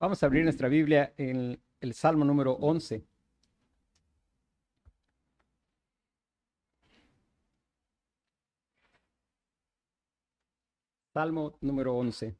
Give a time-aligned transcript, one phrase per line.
[0.00, 3.04] Vamos a abrir nuestra Biblia en el Salmo número 11.
[11.12, 12.36] Salmo número 11.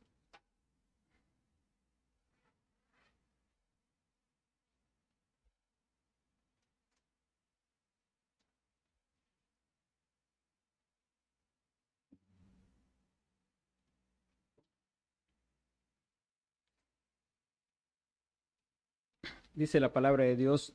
[19.59, 20.73] Dice la palabra de Dios,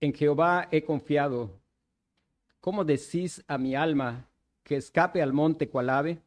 [0.00, 1.60] en Jehová he confiado.
[2.58, 4.30] ¿Cómo decís a mi alma
[4.62, 6.22] que escape al monte cual ave?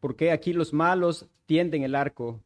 [0.00, 2.40] Porque aquí los malos tienden el arco,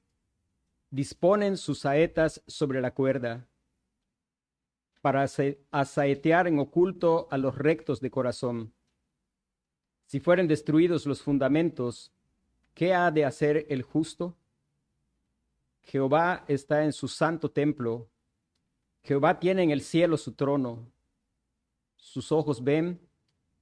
[0.91, 3.47] disponen sus saetas sobre la cuerda,
[5.01, 5.29] para
[5.71, 8.73] asaetear en oculto a los rectos de corazón.
[10.07, 12.11] Si fueren destruidos los fundamentos,
[12.75, 14.35] ¿qué ha de hacer el justo?
[15.87, 18.11] Jehová está en su santo templo.
[19.05, 20.91] Jehová tiene en el cielo su trono.
[21.97, 23.01] Sus ojos ven,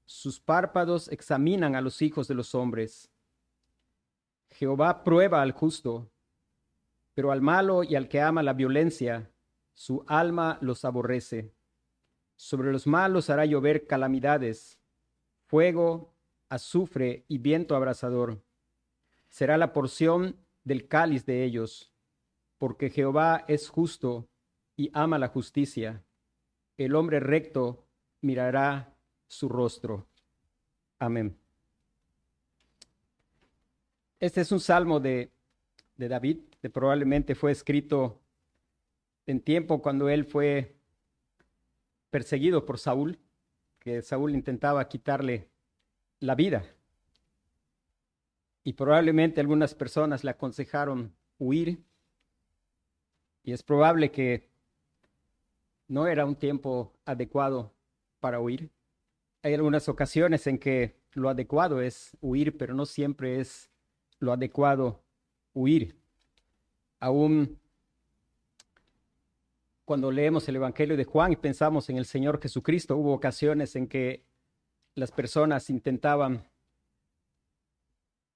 [0.07, 3.11] sus párpados examinan a los hijos de los hombres.
[4.53, 6.11] Jehová prueba al justo,
[7.13, 9.31] pero al malo y al que ama la violencia,
[9.75, 11.53] su alma los aborrece.
[12.37, 14.81] Sobre los malos hará llover calamidades,
[15.45, 16.15] fuego,
[16.49, 18.43] azufre y viento abrasador.
[19.29, 21.94] Será la porción del cáliz de ellos
[22.59, 24.29] porque Jehová es justo
[24.77, 26.03] y ama la justicia.
[26.77, 27.85] El hombre recto
[28.21, 28.95] mirará
[29.27, 30.07] su rostro.
[30.99, 31.37] Amén.
[34.21, 35.31] Este es un salmo de,
[35.97, 38.21] David, que probablemente fue escrito
[39.27, 40.77] en tiempo cuando él fue
[42.11, 43.19] perseguido por Saúl,
[43.81, 45.51] que Saúl intentaba quitarle
[46.21, 46.65] la vida.
[48.63, 51.85] Y probablemente algunas personas le aconsejaron huir
[53.45, 54.49] y es probable que
[55.87, 57.73] no era un tiempo adecuado
[58.19, 58.71] para huir.
[59.43, 63.71] Hay algunas ocasiones en que lo adecuado es huir, pero no siempre es
[64.19, 65.03] lo adecuado
[65.53, 65.95] huir.
[66.99, 67.61] Aún
[69.85, 73.87] cuando leemos el Evangelio de Juan y pensamos en el Señor Jesucristo, hubo ocasiones en
[73.87, 74.25] que
[74.95, 76.49] las personas intentaban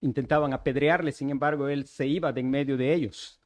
[0.00, 3.38] intentaban apedrearle, sin embargo, él se iba de en medio de ellos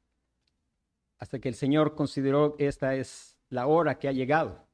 [1.22, 4.66] hasta que el Señor consideró esta es la hora que ha llegado.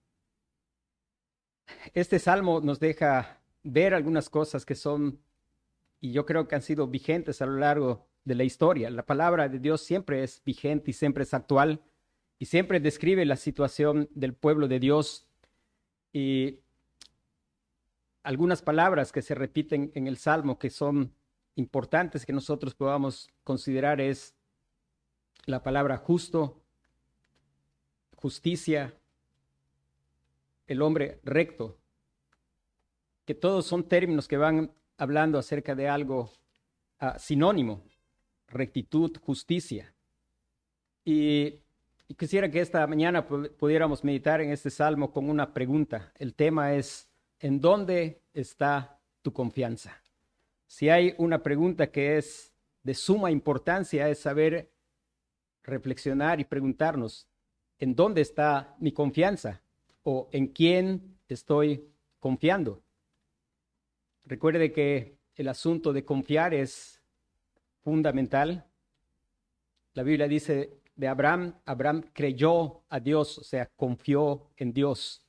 [1.93, 5.21] Este salmo nos deja ver algunas cosas que son,
[6.01, 8.89] y yo creo que han sido vigentes a lo largo de la historia.
[8.89, 11.83] La palabra de Dios siempre es vigente y siempre es actual
[12.39, 15.29] y siempre describe la situación del pueblo de Dios.
[16.15, 16.61] Y
[18.23, 21.13] algunas palabras que se repiten en el salmo que son
[21.57, 24.38] importantes que nosotros podamos considerar es
[25.49, 26.61] la palabra justo,
[28.17, 28.95] justicia,
[30.67, 31.79] el hombre recto,
[33.25, 36.31] que todos son términos que van hablando acerca de algo
[37.01, 37.83] ah, sinónimo,
[38.49, 39.95] rectitud, justicia.
[41.03, 41.61] Y,
[42.09, 46.13] y, quisiera que esta mañana pudiéramos meditar en este salmo con una pregunta.
[46.17, 47.09] El tema es,
[47.41, 49.97] ¿en dónde está tu confianza?
[50.67, 54.71] Si hay una pregunta que es de suma importancia, es saber
[55.69, 57.29] reflexionar y preguntarnos,
[57.79, 59.63] ¿en dónde está mi confianza?
[60.03, 61.85] ¿O en quién estoy
[62.19, 62.83] confiando?
[64.25, 67.01] Recuerde que el asunto de confiar es
[67.83, 68.67] fundamental.
[69.95, 75.25] La Biblia dice de Abraham, Abraham creyó a Dios, o sea, confió en Dios.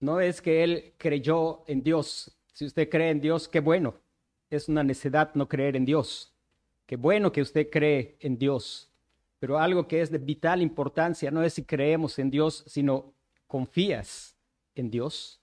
[0.00, 2.36] No es que él creyó en Dios.
[2.52, 3.94] Si usted cree en Dios, qué bueno.
[4.48, 6.34] Es una necedad no creer en Dios.
[6.86, 8.90] Qué bueno que usted cree en Dios.
[9.38, 13.12] Pero algo que es de vital importancia no es si creemos en Dios, sino
[13.46, 14.36] confías
[14.74, 15.40] en Dios.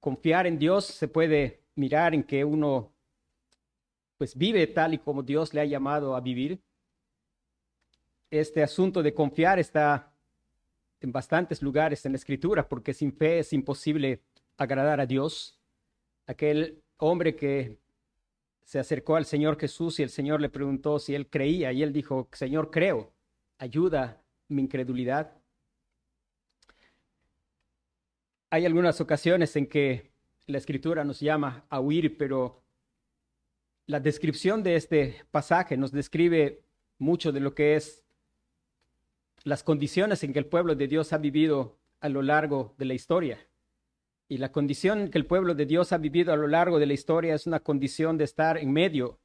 [0.00, 2.92] Confiar en Dios se puede mirar en que uno
[4.16, 6.60] pues vive tal y como Dios le ha llamado a vivir.
[8.30, 10.12] Este asunto de confiar está
[11.00, 14.22] en bastantes lugares en la escritura porque sin fe es imposible
[14.56, 15.58] agradar a Dios.
[16.26, 17.78] Aquel hombre que
[18.64, 21.92] se acercó al Señor Jesús y el Señor le preguntó si él creía y él
[21.92, 23.15] dijo, Señor, creo
[23.58, 25.32] ayuda mi incredulidad.
[28.50, 30.12] Hay algunas ocasiones en que
[30.46, 32.62] la escritura nos llama a huir, pero
[33.86, 36.62] la descripción de este pasaje nos describe
[36.98, 38.04] mucho de lo que es
[39.42, 42.94] las condiciones en que el pueblo de Dios ha vivido a lo largo de la
[42.94, 43.46] historia.
[44.28, 46.94] Y la condición que el pueblo de Dios ha vivido a lo largo de la
[46.94, 49.20] historia es una condición de estar en medio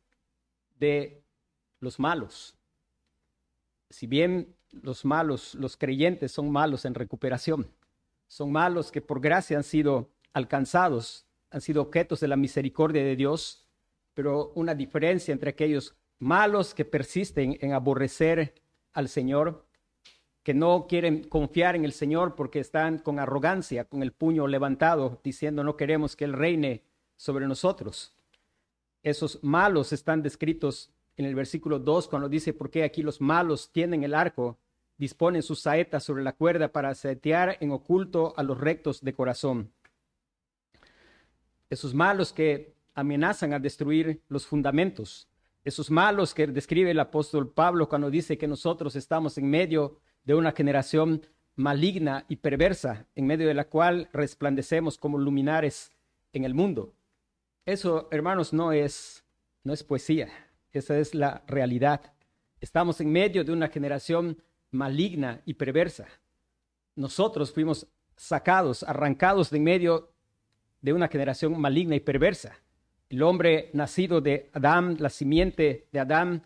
[0.78, 1.24] de
[1.80, 2.56] los malos,
[3.92, 7.68] si bien los malos, los creyentes son malos en recuperación,
[8.28, 13.16] son malos que por gracia han sido alcanzados, han sido objetos de la misericordia de
[13.16, 13.68] Dios,
[14.14, 18.56] pero una diferencia entre aquellos malos que persisten en aborrecer
[18.94, 19.66] al Señor,
[20.44, 25.20] que no quieren confiar en el Señor porque están con arrogancia, con el puño levantado,
[25.24, 26.84] diciendo no queremos que Él reine
[27.16, 28.16] sobre nosotros.
[29.04, 34.04] Esos malos están descritos en el versículo 2 cuando dice, porque aquí los malos tienen
[34.04, 34.58] el arco,
[34.98, 39.72] disponen sus saetas sobre la cuerda para setear en oculto a los rectos de corazón.
[41.70, 45.28] Esos malos que amenazan a destruir los fundamentos,
[45.64, 50.36] esos malos que describe el apóstol Pablo cuando dice que nosotros estamos en medio de
[50.36, 51.26] una generación
[51.56, 55.92] maligna y perversa, en medio de la cual resplandecemos como luminares
[56.34, 56.94] en el mundo.
[57.66, 59.24] Eso, hermanos, no es,
[59.64, 60.30] no es poesía,
[60.74, 62.14] esa es la realidad.
[62.60, 64.42] Estamos en medio de una generación
[64.72, 66.08] maligna y perversa.
[66.96, 70.12] Nosotros fuimos sacados, arrancados de en medio
[70.82, 72.58] de una generación maligna y perversa.
[73.10, 76.44] El hombre nacido de Adán, la simiente de Adán,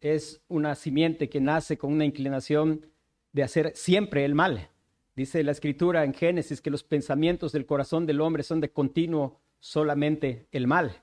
[0.00, 2.86] es una simiente que nace con una inclinación
[3.32, 4.70] de hacer siempre el mal.
[5.14, 9.40] Dice la escritura en Génesis que los pensamientos del corazón del hombre son de continuo
[9.58, 11.02] solamente el mal.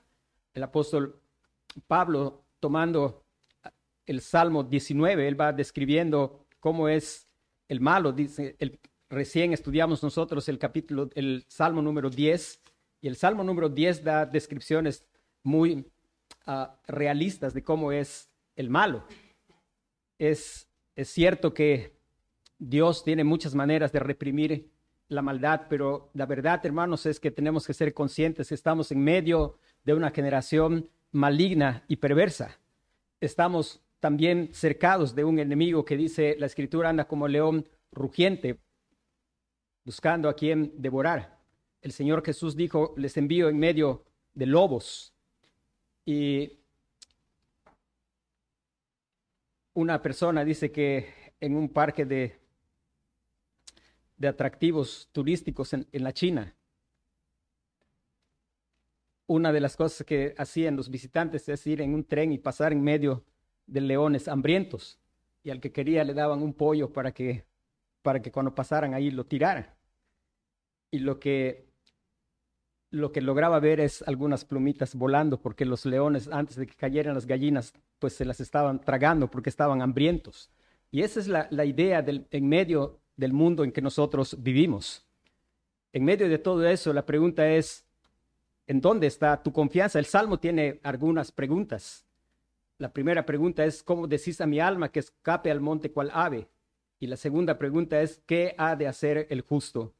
[0.52, 1.20] El apóstol
[1.86, 3.24] Pablo, tomando
[4.06, 7.28] el Salmo 19, él va describiendo cómo es
[7.68, 8.12] el malo.
[8.12, 8.78] Dice, el,
[9.10, 12.60] recién estudiamos nosotros el capítulo, el Salmo número 10,
[13.00, 15.04] y el Salmo número 10 da descripciones
[15.42, 15.86] muy
[16.46, 19.04] uh, realistas de cómo es el malo.
[20.18, 21.96] Es, es cierto que
[22.58, 24.70] Dios tiene muchas maneras de reprimir
[25.08, 29.02] la maldad, pero la verdad, hermanos, es que tenemos que ser conscientes que estamos en
[29.02, 32.58] medio de una generación maligna y perversa.
[33.20, 38.58] Estamos también cercados de un enemigo que dice, la escritura anda como león rugiente,
[39.84, 41.38] buscando a quien devorar.
[41.82, 45.12] El Señor Jesús dijo, les envío en medio de lobos.
[46.04, 46.58] Y
[49.74, 52.38] una persona dice que en un parque de
[54.18, 56.54] de atractivos turísticos en, la China.
[59.28, 62.72] Una de las cosas que hacían los visitantes es ir en un tren y pasar
[62.72, 63.24] en medio
[63.66, 64.98] de leones hambrientos.
[65.44, 67.44] Y al que quería le daban un pollo para que,
[68.00, 69.66] para que cuando pasaran ahí lo tiraran.
[70.90, 71.68] Y lo que,
[72.90, 77.14] lo que lograba ver es algunas plumitas volando, porque los leones, antes de que cayeran
[77.14, 80.50] las gallinas, pues se las estaban tragando porque estaban hambrientos.
[80.90, 85.04] Y esa es la, la idea del, en medio del mundo en que nosotros vivimos.
[85.92, 87.84] En medio de todo eso, la pregunta es,
[88.68, 89.98] ¿en dónde está tu confianza?
[89.98, 92.06] El Salmo tiene algunas preguntas.
[92.78, 96.46] La primera pregunta es, ¿cómo decís a mi alma que escape al monte cual ave?
[97.00, 99.92] Y la segunda pregunta es, ¿qué ha de hacer el justo?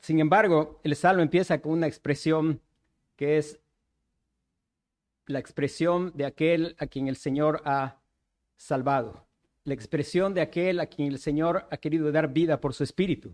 [0.00, 2.60] Sin embargo, el Salmo empieza con una expresión
[3.16, 3.58] que es
[5.26, 7.96] la expresión de aquel a quien el Señor ha
[8.56, 9.30] salvado
[9.64, 13.32] la expresión de aquel a quien el Señor ha querido dar vida por su espíritu.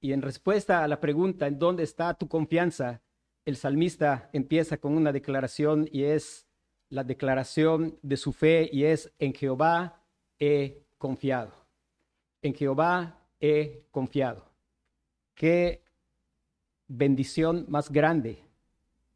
[0.00, 3.02] Y en respuesta a la pregunta, ¿en dónde está tu confianza?
[3.44, 6.46] El salmista empieza con una declaración y es
[6.88, 10.02] la declaración de su fe y es en Jehová
[10.38, 11.52] he confiado.
[12.42, 14.44] En Jehová he confiado.
[15.34, 15.82] Qué
[16.88, 18.42] bendición más grande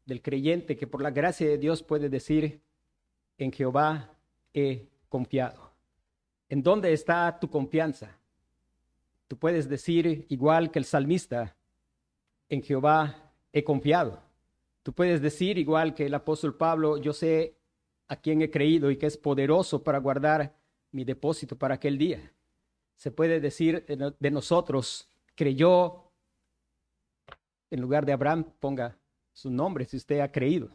[0.05, 2.61] del creyente que por la gracia de Dios puede decir,
[3.37, 4.11] en Jehová
[4.53, 5.71] he confiado.
[6.47, 8.17] ¿En dónde está tu confianza?
[9.35, 11.57] Tú puedes decir, igual que el salmista,
[12.47, 14.23] en Jehová he confiado.
[14.81, 17.57] Tú puedes decir, igual que el apóstol Pablo, yo sé
[18.07, 20.55] a quién he creído y que es poderoso para guardar
[20.93, 22.31] mi depósito para aquel día.
[22.95, 26.05] Se puede decir de nosotros, creyó,
[27.69, 28.97] en lugar de Abraham, ponga
[29.33, 30.69] su nombre si usted ha creído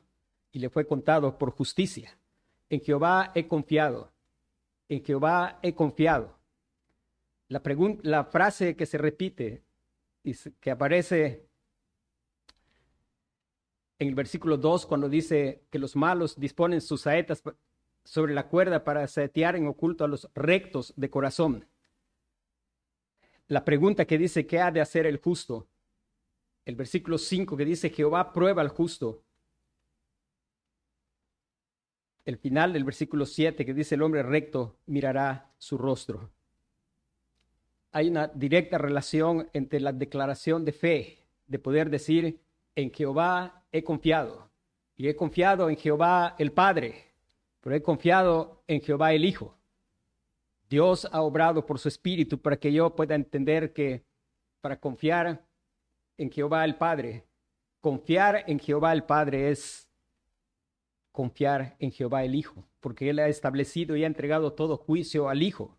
[0.52, 2.14] y le fue contado por justicia.
[2.68, 4.12] En Jehová he confiado
[4.90, 6.39] en Jehová he confiado.
[7.50, 7.60] La,
[8.02, 9.62] la frase que se repite
[10.60, 11.46] que aparece
[13.98, 17.42] en el versículo 2 cuando dice que los malos disponen sus saetas
[18.04, 21.66] sobre la cuerda para saetear en oculto a los rectos de corazón.
[23.48, 25.66] La pregunta que dice, ¿qué ha de hacer el justo?
[26.64, 29.22] El versículo 5 que dice, Jehová prueba al justo
[32.24, 36.30] el final del versículo 7 que dice el hombre recto mirará su rostro.
[37.92, 42.40] Hay una directa relación entre la declaración de fe, de poder decir,
[42.76, 44.50] en Jehová he confiado,
[44.96, 47.12] y he confiado en Jehová el Padre,
[47.60, 49.56] pero he confiado en Jehová el Hijo.
[50.68, 54.04] Dios ha obrado por su espíritu para que yo pueda entender que
[54.60, 55.44] para confiar
[56.16, 57.26] en Jehová el Padre,
[57.80, 59.88] confiar en Jehová el Padre es
[61.10, 65.42] confiar en Jehová el Hijo, porque Él ha establecido y ha entregado todo juicio al
[65.42, 65.76] Hijo.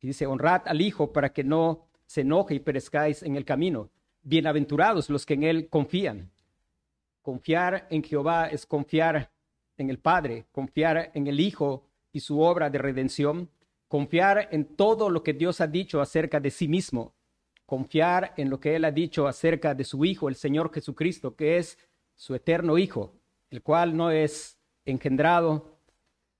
[0.00, 3.90] Y dice, honrad al Hijo para que no se enoje y perezcáis en el camino.
[4.22, 6.30] Bienaventurados los que en Él confían.
[7.22, 9.30] Confiar en Jehová es confiar
[9.76, 13.50] en el Padre, confiar en el Hijo y su obra de redención,
[13.88, 17.14] confiar en todo lo que Dios ha dicho acerca de sí mismo,
[17.66, 21.58] confiar en lo que Él ha dicho acerca de su Hijo, el Señor Jesucristo, que
[21.58, 21.78] es
[22.14, 23.14] su eterno Hijo,
[23.50, 25.78] el cual no es engendrado,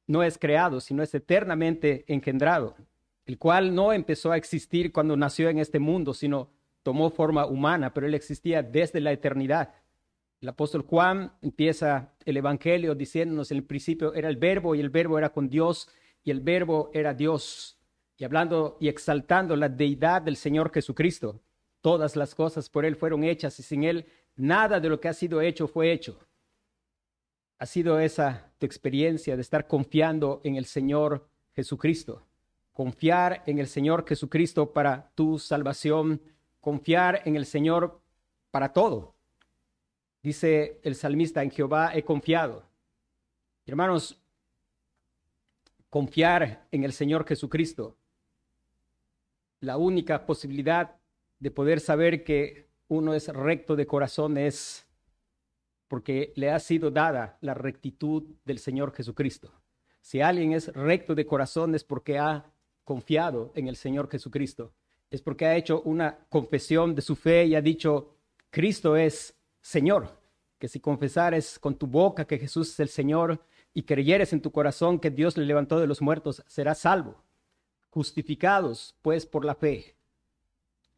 [0.06, 2.74] no es creado, sino es eternamente engendrado,
[3.30, 6.50] el cual no empezó a existir cuando nació en este mundo, sino
[6.82, 9.72] tomó forma humana, pero Él existía desde la eternidad.
[10.40, 14.90] El apóstol Juan empieza el Evangelio diciéndonos en el principio era el verbo y el
[14.90, 15.88] verbo era con Dios
[16.24, 17.78] y el verbo era Dios.
[18.16, 21.40] Y hablando y exaltando la deidad del Señor Jesucristo.
[21.80, 25.14] Todas las cosas por Él fueron hechas y sin Él nada de lo que ha
[25.14, 26.18] sido hecho fue hecho.
[27.60, 32.26] ¿Ha sido esa tu experiencia de estar confiando en el Señor Jesucristo?
[32.80, 36.18] Confiar en el Señor Jesucristo para tu salvación,
[36.62, 38.00] confiar en el Señor
[38.50, 39.14] para todo.
[40.22, 42.64] Dice el salmista, en Jehová he confiado.
[43.66, 44.18] Hermanos,
[45.90, 47.98] confiar en el Señor Jesucristo,
[49.60, 50.96] la única posibilidad
[51.38, 54.86] de poder saber que uno es recto de corazón es
[55.86, 59.52] porque le ha sido dada la rectitud del Señor Jesucristo.
[60.00, 62.49] Si alguien es recto de corazón es porque ha
[62.90, 64.72] confiado en el Señor Jesucristo.
[65.12, 68.16] Es porque ha hecho una confesión de su fe y ha dicho,
[68.50, 70.18] Cristo es Señor.
[70.58, 73.40] Que si confesares con tu boca que Jesús es el Señor
[73.72, 77.22] y creyeres en tu corazón que Dios le levantó de los muertos, serás salvo.
[77.90, 79.94] Justificados, pues, por la fe.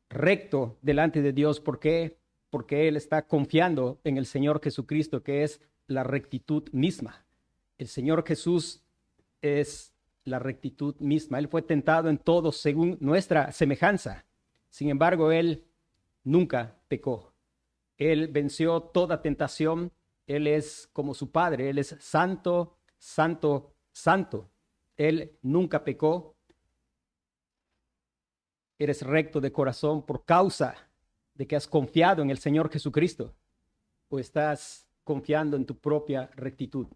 [0.09, 1.61] Recto delante de Dios.
[1.61, 2.17] ¿Por qué?
[2.49, 7.25] porque él está confiando en el Señor Jesucristo, que es la rectitud misma.
[7.79, 8.83] El Señor Jesús
[9.41, 9.92] es
[10.25, 11.38] la rectitud misma.
[11.38, 14.25] Él fue tentado en todo según nuestra semejanza.
[14.69, 15.64] Sin embargo, él
[16.25, 17.33] nunca pecó.
[17.97, 19.93] Él venció toda tentación.
[20.26, 21.71] Él es como su Padre.
[21.71, 24.50] Él es santo, santo, santo.
[24.97, 26.37] Él nunca pecó.
[28.79, 30.75] Eres recto de corazón por causa
[31.35, 33.35] de que has confiado en el Señor Jesucristo
[34.09, 36.87] o estás confiando en tu propia rectitud.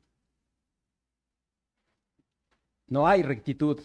[2.86, 3.80] No hay rectitud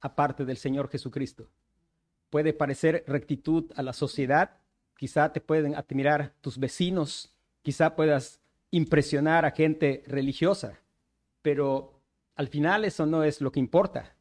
[0.00, 1.48] aparte del Señor Jesucristo.
[2.30, 4.58] Puede parecer rectitud a la sociedad,
[4.96, 10.80] quizá te pueden admirar tus vecinos, quizá puedas impresionar a gente religiosa,
[11.42, 12.00] pero
[12.34, 14.14] al final eso no es lo que importa.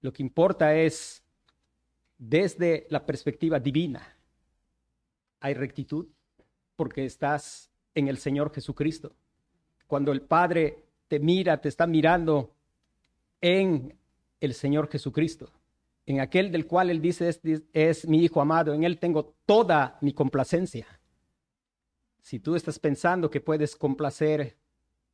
[0.00, 1.24] Lo que importa es
[2.18, 4.16] desde la perspectiva divina
[5.40, 6.08] hay rectitud
[6.74, 9.14] porque estás en el Señor Jesucristo.
[9.86, 12.55] Cuando el Padre te mira, te está mirando
[13.40, 13.98] en
[14.40, 15.50] el Señor Jesucristo,
[16.04, 17.28] en aquel del cual Él dice
[17.72, 20.86] es, mi Hijo amado, en Él tengo toda mi complacencia.
[22.20, 24.56] Si tú estás pensando que puedes complacer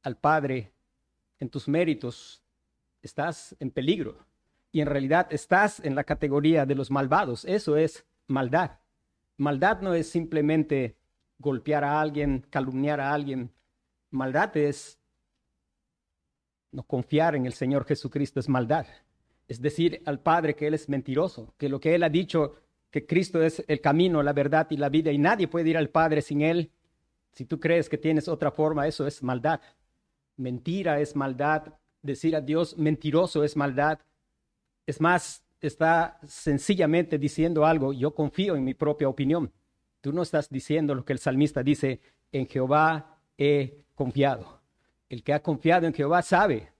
[0.02, 0.73] al Padre
[1.38, 2.43] en tus méritos,
[3.02, 4.19] estás en peligro.
[4.71, 7.45] Y en realidad estás en la categoría de los malvados.
[7.45, 8.79] Eso es maldad.
[9.37, 10.97] Maldad no es simplemente
[11.38, 13.52] golpear a alguien, calumniar a alguien.
[14.11, 14.99] Maldad es
[16.73, 18.87] no confiar en el Señor Jesucristo, es maldad.
[19.47, 22.57] Es decir al Padre que Él es mentiroso, que lo que Él ha dicho,
[22.91, 25.91] que Cristo es el camino, la verdad y la vida, y nadie puede ir al
[25.91, 26.71] Padre sin Él.
[27.33, 29.61] Si tú crees que tienes otra forma, eso es maldad.
[30.37, 31.75] Mentira es maldad.
[32.02, 33.99] Decir a Dios mentiroso es maldad.
[34.87, 39.52] Es más, está sencillamente diciendo algo, yo confío en mi propia opinión.
[40.00, 42.00] Tú no estás diciendo lo que el salmista dice,
[42.33, 44.62] en Jehová he confiado.
[45.12, 46.73] El que ha confiado en Jehová sabe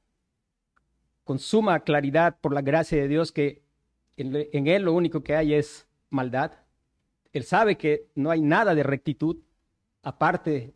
[1.23, 3.61] con suma claridad por la gracia de Dios que
[4.17, 6.53] en, él lo único que hay es maldad.
[7.35, 9.37] Él sabe que no hay nada de rectitud
[10.03, 10.73] aparte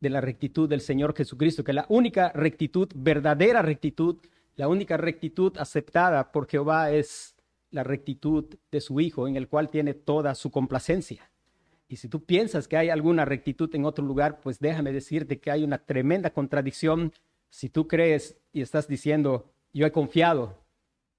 [0.00, 4.16] de la rectitud del Señor Jesucristo, que la única rectitud, verdadera rectitud,
[4.54, 7.36] la única rectitud aceptada por Jehová es
[7.72, 11.30] la rectitud de su Hijo, en el cual tiene toda su complacencia.
[11.88, 15.50] Y si tú piensas que hay alguna rectitud en otro lugar, pues déjame decirte que
[15.50, 17.12] hay una tremenda contradicción
[17.48, 20.58] si tú crees y estás diciendo, yo he confiado,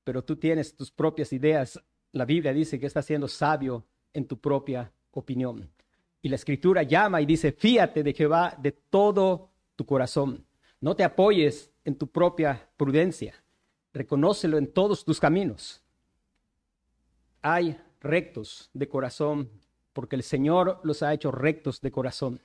[0.03, 1.81] pero tú tienes tus propias ideas.
[2.11, 5.69] La Biblia dice que estás siendo sabio en tu propia opinión.
[6.21, 10.45] Y la escritura llama y dice, fíate de Jehová de todo tu corazón.
[10.81, 13.35] No te apoyes en tu propia prudencia.
[13.93, 15.81] Reconócelo en todos tus caminos.
[17.41, 19.49] Hay rectos de corazón
[19.97, 22.39] porque el Señor los ha hecho rectos de corazón.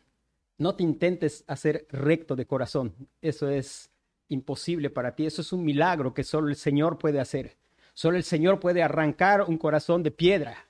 [0.56, 2.94] No te intentes hacer recto de corazón.
[3.20, 3.90] Eso es
[4.28, 5.26] imposible para ti.
[5.26, 7.58] Eso es un milagro que solo el Señor puede hacer.
[7.92, 10.66] Solo el Señor puede arrancar un corazón de piedra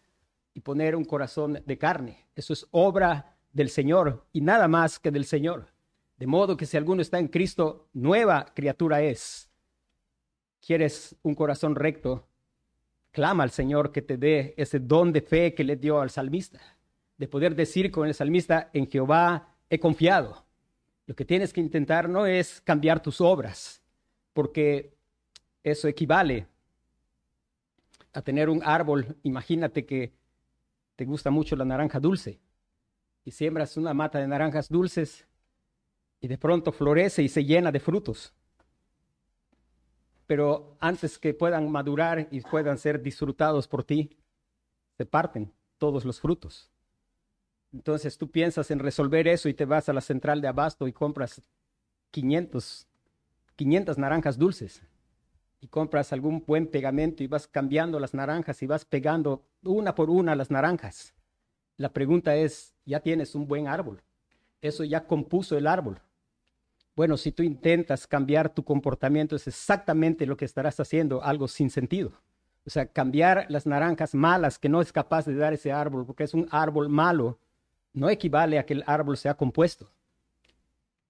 [0.55, 2.27] y poner un corazón de carne.
[2.35, 5.69] Eso es obra del Señor y nada más que del Señor.
[6.17, 9.49] De modo que si alguno está en Cristo, nueva criatura es.
[10.61, 12.27] ¿Quieres un corazón recto?
[13.12, 16.61] Clama al Señor que te dé ese don de fe que le dio al salmista,
[17.19, 20.45] de poder decir con el salmista, en Jehová he confiado.
[21.07, 23.83] Lo que tienes que intentar no es cambiar tus obras,
[24.33, 24.95] porque
[25.62, 26.47] eso equivale
[28.14, 29.16] a tener un árbol.
[29.23, 30.12] Imagínate que
[30.97, 32.40] te gusta mucho la naranja dulce
[33.25, 35.26] y siembras una mata de naranjas dulces
[36.21, 38.33] y de pronto florece y se llena de frutos.
[40.26, 44.17] Pero antes que puedan madurar y puedan ser disfrutados por ti,
[44.97, 46.71] se parten todos los frutos.
[47.73, 50.93] Entonces tú piensas en resolver eso y te vas a la central de abasto y
[50.93, 51.43] compras
[52.11, 52.87] 500,
[53.57, 54.83] 500 naranjas dulces
[55.61, 60.11] y compras algún buen pegamento y vas cambiando las naranjas y vas pegando una por
[60.11, 61.14] una las naranjas.
[61.76, 64.02] La pregunta es, ¿ya tienes un buen árbol?
[64.61, 66.00] Eso ya compuso el árbol.
[66.94, 71.70] Bueno, si tú intentas cambiar tu comportamiento, es exactamente lo que estarás haciendo, algo sin
[71.70, 72.12] sentido.
[72.66, 76.25] O sea, cambiar las naranjas malas que no es capaz de dar ese árbol, porque
[76.25, 77.38] es un árbol malo,
[77.92, 79.90] no equivale a que el árbol sea compuesto.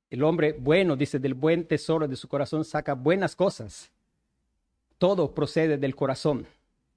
[0.09, 3.91] El hombre bueno, dice, del buen tesoro de su corazón saca buenas cosas.
[4.99, 6.47] Todo procede del corazón,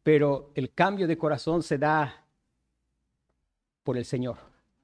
[0.03, 2.25] pero el cambio de corazón se da
[3.83, 4.37] por el Señor.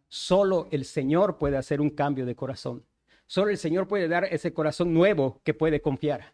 [0.07, 2.83] Solo el Señor puede hacer un cambio de corazón.
[3.31, 6.33] Solo el Señor puede dar ese corazón nuevo que puede confiar.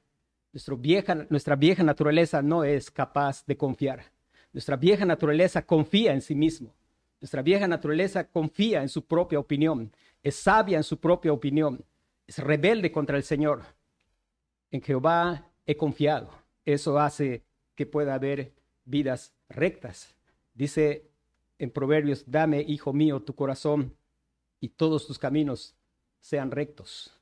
[1.30, 4.06] nuestra vieja naturaleza no es capaz de confiar.
[4.52, 6.74] Nuestra vieja naturaleza confía en sí mismo.
[7.22, 9.92] Nuestra vieja naturaleza confía en su propia opinión,
[10.24, 11.86] es sabia en su propia opinión,
[12.26, 13.62] es rebelde contra el Señor.
[14.72, 16.32] En Jehová he confiado.
[16.66, 17.44] Eso hace
[17.76, 18.54] que pueda haber
[18.86, 20.16] vidas rectas.
[20.56, 21.12] Dice
[21.60, 23.96] en Proverbios, dame, hijo mío, tu corazón
[24.60, 25.77] y todos tus caminos
[26.28, 27.18] sean rectos.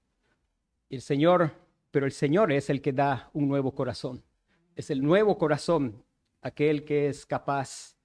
[0.89, 1.51] El Señor,
[1.91, 4.23] pero el Señor es el que da un nuevo corazón.
[4.75, 6.03] Es el nuevo corazón
[6.41, 7.95] aquel que es capaz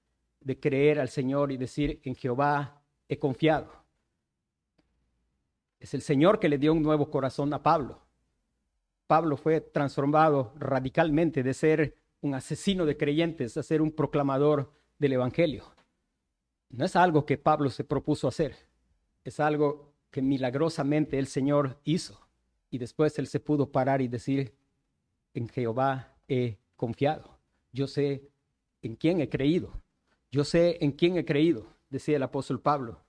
[0.41, 3.71] de creer al Señor y decir, en Jehová he confiado.
[5.79, 7.99] Es el Señor que le dio un nuevo corazón a Pablo.
[9.07, 15.13] Pablo fue transformado radicalmente de ser un asesino de creyentes a ser un proclamador del
[15.13, 15.65] Evangelio.
[16.69, 18.55] No es algo que Pablo se propuso hacer,
[19.23, 22.19] es algo que milagrosamente el Señor hizo.
[22.69, 24.53] Y después él se pudo parar y decir,
[25.33, 27.37] en Jehová he confiado.
[27.71, 28.29] Yo sé
[28.81, 29.81] en quién he creído.
[30.31, 33.01] Yo sé en quién he creído, decía el apóstol Pablo.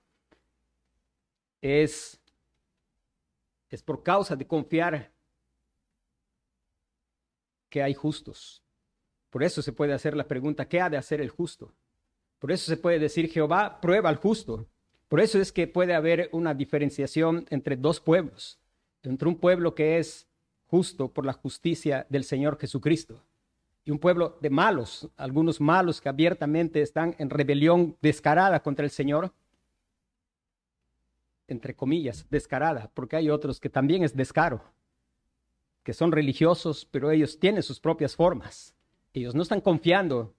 [1.61, 2.19] Es,
[3.69, 5.11] es por causa de confiar
[7.69, 8.61] que hay justos.
[9.29, 11.73] Por eso se puede hacer la pregunta, ¿qué ha de hacer el justo?
[12.39, 14.67] Por eso se puede decir, Jehová prueba al justo.
[15.13, 18.57] Por eso es que puede haber una diferenciación entre dos pueblos,
[19.03, 20.27] entre un pueblo que es
[20.65, 23.21] justo por la justicia del Señor Jesucristo
[23.85, 28.89] y un pueblo de malos, algunos malos que abiertamente están en rebelión descarada contra el
[28.89, 29.31] Señor,
[31.47, 34.63] entre comillas, descarada, porque hay otros que también es descaro,
[35.83, 38.73] que son religiosos, pero ellos tienen sus propias formas.
[39.13, 40.33] Ellos no están confiando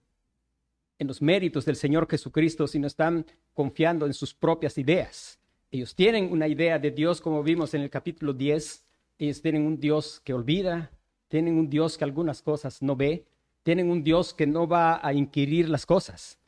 [0.97, 5.39] en los méritos del Señor Jesucristo, sino están confiando en sus propias ideas.
[5.71, 8.85] Ellos tienen una idea de Dios, como vimos en el capítulo 10.
[9.19, 10.91] Ellos tienen un Dios que olvida,
[11.27, 13.25] tienen un Dios que algunas cosas no ve,
[13.63, 16.39] tienen un Dios que no va a inquirir las cosas.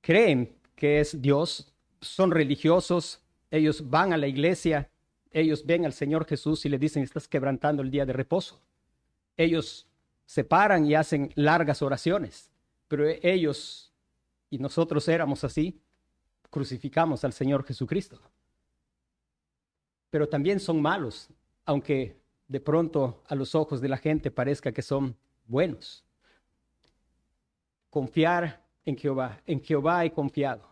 [0.00, 3.20] Creen que es Dios, son religiosos,
[3.50, 4.90] ellos van a la iglesia,
[5.30, 8.62] ellos ven al Señor Jesús y le dicen, estás quebrantando el día de reposo.
[9.36, 9.88] Ellos
[10.26, 12.50] se paran y hacen largas oraciones,
[12.88, 13.92] pero ellos,
[14.50, 15.80] y nosotros éramos así,
[16.50, 18.20] crucificamos al Señor Jesucristo.
[20.10, 21.28] Pero también son malos,
[21.64, 22.16] aunque
[22.46, 25.16] de pronto a los ojos de la gente parezca que son
[25.46, 26.04] buenos
[27.90, 29.40] confiar en Jehová.
[29.46, 30.68] En Jehová he confiado.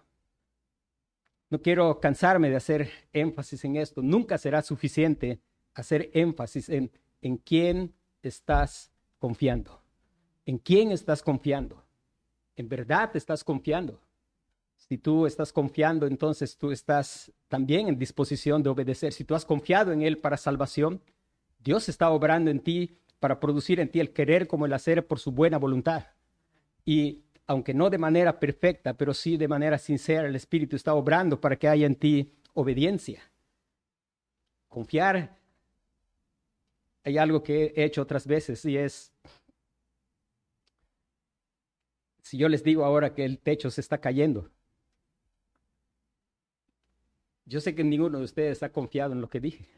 [1.50, 4.02] No quiero cansarme de hacer énfasis en esto.
[4.02, 5.40] Nunca será suficiente
[5.72, 6.90] hacer énfasis en
[7.22, 9.80] en quién estás confiando.
[10.44, 11.81] ¿En quién estás confiando?
[12.56, 14.00] ¿En verdad estás confiando?
[14.76, 19.12] Si tú estás confiando, entonces tú estás también en disposición de obedecer.
[19.12, 21.00] Si tú has confiado en Él para salvación,
[21.60, 25.20] Dios está obrando en ti para producir en ti el querer como el hacer por
[25.20, 26.06] su buena voluntad.
[26.84, 31.40] Y aunque no de manera perfecta, pero sí de manera sincera, el Espíritu está obrando
[31.40, 33.22] para que haya en ti obediencia.
[34.68, 35.36] Confiar.
[37.04, 39.11] Hay algo que he hecho otras veces y es,
[42.32, 44.48] si yo les digo ahora que el techo se está cayendo,
[47.44, 49.68] yo sé que ninguno de ustedes ha confiado en lo que dije.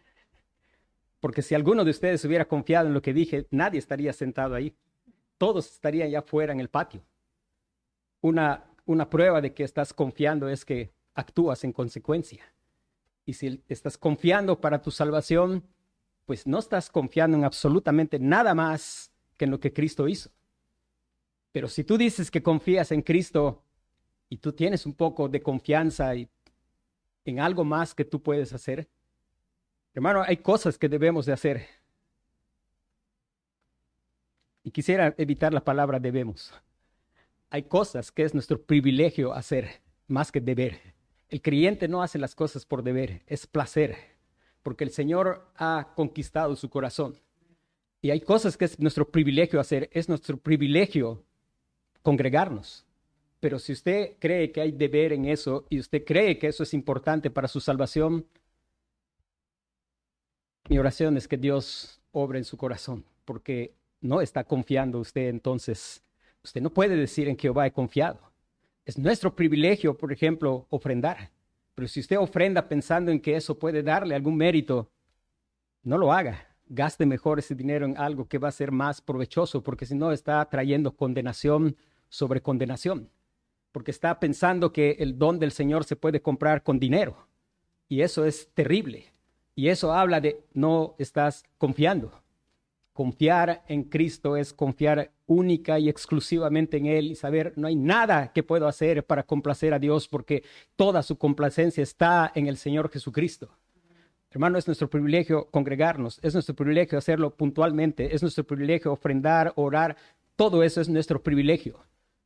[1.18, 4.72] Porque si alguno de ustedes hubiera confiado en lo que dije, nadie estaría sentado ahí.
[5.36, 7.02] Todos estarían ya fuera en el patio.
[8.20, 12.54] Una, una prueba de que estás confiando es que actúas en consecuencia.
[13.26, 15.64] Y si estás confiando para tu salvación,
[16.24, 20.30] pues no estás confiando en absolutamente nada más que en lo que Cristo hizo.
[21.54, 23.62] Pero si tú dices que confías en Cristo
[24.28, 26.28] y tú tienes un poco de confianza y
[27.24, 28.88] en algo más que tú puedes hacer,
[29.94, 31.68] hermano, hay cosas que debemos de hacer.
[34.64, 36.52] Y quisiera evitar la palabra debemos.
[37.50, 40.80] Hay cosas que es nuestro privilegio hacer más que deber.
[41.28, 43.96] El creyente no hace las cosas por deber, es placer,
[44.64, 47.16] porque el Señor ha conquistado su corazón.
[48.02, 51.24] Y hay cosas que es nuestro privilegio hacer, es nuestro privilegio
[52.04, 52.84] congregarnos.
[53.40, 56.72] Pero si usted cree que hay deber en eso y usted cree que eso es
[56.72, 58.26] importante para su salvación,
[60.68, 66.02] mi oración es que Dios obre en su corazón, porque no está confiando usted entonces.
[66.42, 68.20] Usted no puede decir en Jehová he confiado.
[68.84, 71.30] Es nuestro privilegio, por ejemplo, ofrendar.
[71.74, 74.90] Pero si usted ofrenda pensando en que eso puede darle algún mérito,
[75.82, 76.48] no lo haga.
[76.66, 80.12] Gaste mejor ese dinero en algo que va a ser más provechoso, porque si no
[80.12, 81.76] está trayendo condenación
[82.14, 83.10] sobre condenación.
[83.72, 87.26] Porque está pensando que el don del Señor se puede comprar con dinero.
[87.88, 89.12] Y eso es terrible.
[89.56, 92.12] Y eso habla de no estás confiando.
[92.92, 98.32] Confiar en Cristo es confiar única y exclusivamente en Él y saber no hay nada
[98.32, 100.44] que puedo hacer para complacer a Dios porque
[100.76, 103.50] toda su complacencia está en el Señor Jesucristo.
[104.30, 109.96] Hermano, es nuestro privilegio congregarnos, es nuestro privilegio hacerlo puntualmente, es nuestro privilegio ofrendar, orar,
[110.36, 111.80] todo eso es nuestro privilegio.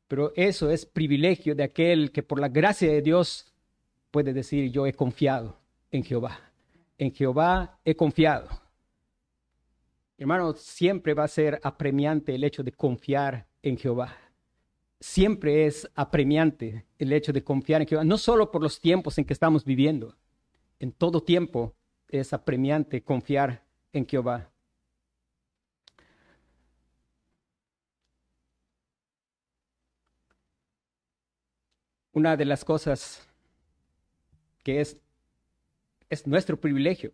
[0.09, 3.53] Pero eso es privilegio de aquel que por la gracia de Dios
[4.11, 5.59] puede decir yo he confiado
[5.91, 6.41] en Jehová.
[6.97, 8.49] En Jehová he confiado.
[10.17, 14.17] Hermano, siempre va a ser apremiante el hecho de confiar en Jehová.
[14.99, 19.25] Siempre es apremiante el hecho de confiar en Jehová, no solo por los tiempos en
[19.25, 20.17] que estamos viviendo.
[20.81, 21.75] En todo tiempo
[22.09, 24.51] es apremiante confiar en Jehová.
[32.19, 33.29] Una de las cosas
[34.65, 34.97] que es,
[36.11, 37.13] es nuestro privilegio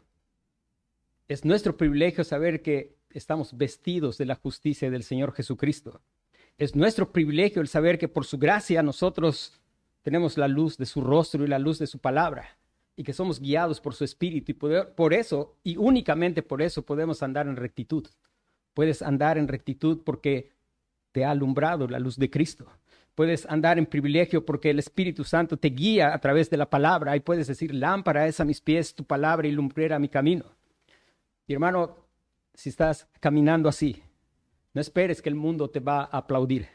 [1.29, 6.01] es nuestro privilegio saber que estamos vestidos de la justicia del Señor Jesucristo.
[6.57, 9.61] Es nuestro privilegio el saber que por su gracia nosotros
[10.01, 12.57] tenemos la luz de su rostro y la luz de su palabra
[12.97, 17.23] y que somos guiados por su espíritu y por eso y únicamente por eso podemos
[17.23, 18.09] andar en rectitud.
[18.73, 20.53] Puedes andar en rectitud porque
[21.13, 22.73] te ha alumbrado la luz de Cristo.
[23.15, 27.17] Puedes andar en privilegio porque el Espíritu Santo te guía a través de la palabra
[27.17, 30.47] y puedes decir, lámpara es a mis pies tu palabra y lumbrera mi camino.
[31.47, 31.97] Y hermano,
[32.55, 34.03] si estás caminando así,
[34.73, 36.69] no esperes que el mundo te va a aplaudir.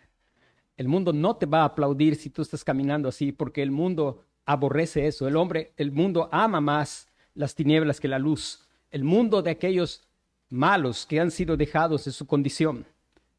[0.78, 4.24] El mundo no te va a aplaudir si tú estás caminando así, porque el mundo
[4.46, 5.28] aborrece eso.
[5.28, 8.66] El hombre, el mundo ama más las tinieblas que la luz.
[8.90, 10.08] El mundo de aquellos
[10.50, 12.86] malos que han sido dejados en su condición.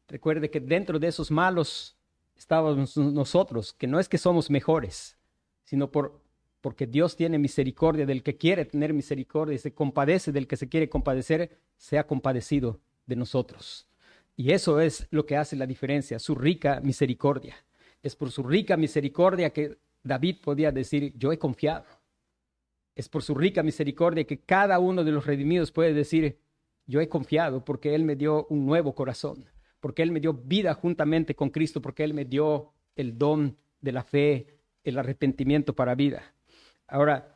[0.07, 1.97] Recuerde que dentro de esos malos
[2.41, 5.17] estábamos nosotros, que no es que somos mejores,
[5.63, 6.19] sino por
[6.61, 10.69] porque Dios tiene misericordia del que quiere tener misericordia y se compadece del que se
[10.69, 13.87] quiere compadecer, se ha compadecido de nosotros.
[14.35, 17.55] Y eso es lo que hace la diferencia, su rica misericordia.
[18.03, 21.85] Es por su rica misericordia que David podía decir, yo he confiado.
[22.95, 26.37] Es por su rica misericordia que cada uno de los redimidos puede decir,
[26.85, 29.45] yo he confiado porque Él me dio un nuevo corazón,
[29.81, 33.91] porque Él me dio vida juntamente con Cristo, porque Él me dio el don de
[33.91, 34.47] la fe,
[34.83, 36.33] el arrepentimiento para vida.
[36.87, 37.35] Ahora,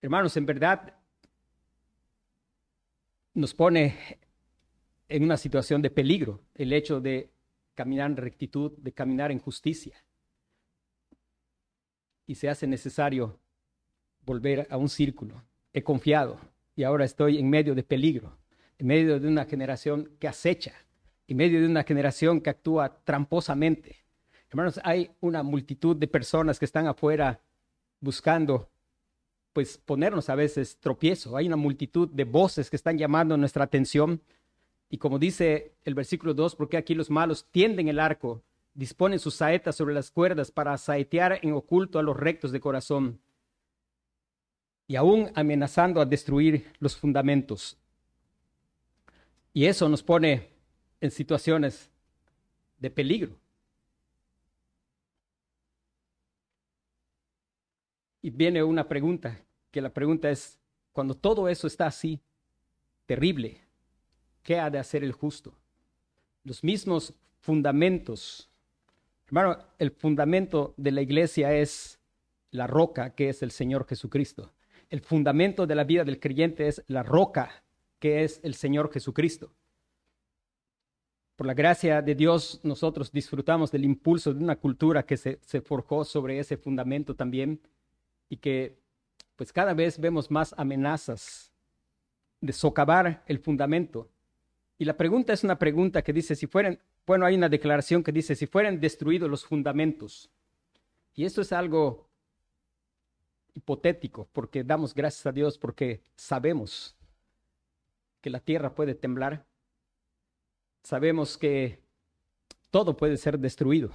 [0.00, 0.94] hermanos, en verdad
[3.34, 3.96] nos pone
[5.08, 7.30] en una situación de peligro el hecho de
[7.74, 10.04] caminar en rectitud, de caminar en justicia.
[12.26, 13.40] Y se hace necesario
[14.24, 15.42] volver a un círculo.
[15.72, 16.38] He confiado
[16.76, 18.38] y ahora estoy en medio de peligro,
[18.78, 20.74] en medio de una generación que acecha,
[21.28, 24.04] en medio de una generación que actúa tramposamente.
[24.50, 27.40] Hermanos, hay una multitud de personas que están afuera
[28.00, 28.68] buscando
[29.52, 31.36] pues ponernos a veces tropiezo.
[31.36, 34.20] Hay una multitud de voces que están llamando nuestra atención,
[34.90, 38.42] Y como dice el versículo 2, porque aquí los malos tienden el arco,
[38.74, 43.20] disponen sus saetas sobre las cuerdas para saetear en oculto a los rectos de corazón
[44.86, 47.78] y aún amenazando a destruir los fundamentos.
[49.56, 50.50] Y eso nos pone
[51.00, 51.88] en situaciones
[52.76, 53.38] de peligro.
[58.20, 59.40] Y viene una pregunta,
[59.70, 60.58] que la pregunta es,
[60.92, 62.20] cuando todo eso está así,
[63.06, 63.60] terrible,
[64.42, 65.54] ¿qué ha de hacer el justo?
[66.42, 68.50] Los mismos fundamentos.
[69.26, 72.00] Hermano, el fundamento de la iglesia es
[72.50, 74.52] la roca que es el Señor Jesucristo.
[74.90, 77.63] El fundamento de la vida del creyente es la roca
[78.04, 79.50] que es el Señor Jesucristo.
[81.36, 86.04] Por la gracia de Dios, nosotros disfrutamos del impulso de una cultura que se, forjó
[86.04, 87.62] sobre ese fundamento también
[88.28, 88.76] y que
[89.36, 91.50] pues cada vez vemos más amenazas
[92.42, 94.10] de socavar el fundamento.
[94.76, 98.12] Y la pregunta es una pregunta que dice, si fueran, bueno, hay una declaración que
[98.12, 100.30] dice, si fueran destruidos los fundamentos.
[101.14, 102.06] Y esto es algo
[103.54, 106.94] hipotético, porque damos gracias a Dios, porque sabemos
[108.24, 109.44] que la tierra puede temblar,
[110.82, 111.78] sabemos que
[112.70, 113.90] todo puede ser destruido,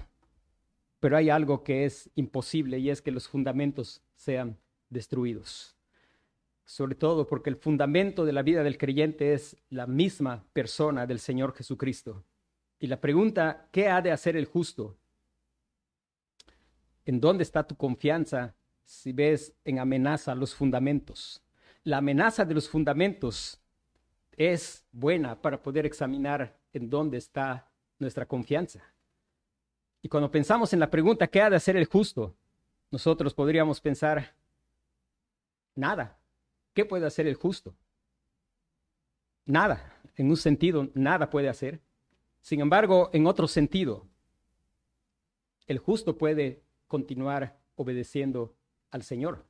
[1.00, 5.76] pero hay algo que es imposible y es que los fundamentos sean destruidos.
[6.64, 11.18] Sobre todo porque el fundamento de la vida del creyente es la misma persona del
[11.18, 12.24] Señor Jesucristo.
[12.80, 14.96] Y la pregunta, ¿qué ha de hacer el justo?
[17.04, 21.42] ¿En dónde está tu confianza si ves en amenaza los fundamentos?
[21.84, 23.60] La amenaza de los fundamentos
[24.40, 28.82] es buena para poder examinar en dónde está nuestra confianza.
[30.02, 32.34] Y cuando pensamos en la pregunta, ¿qué ha de hacer el justo?
[32.90, 34.34] Nosotros podríamos pensar,
[35.76, 36.18] nada.
[36.74, 37.76] ¿Qué puede hacer el justo?
[39.46, 39.94] Nada.
[40.16, 41.82] En un sentido, nada puede hacer.
[42.40, 44.08] Sin embargo, en otro sentido,
[45.68, 48.56] el justo puede continuar obedeciendo
[48.90, 49.46] al Señor,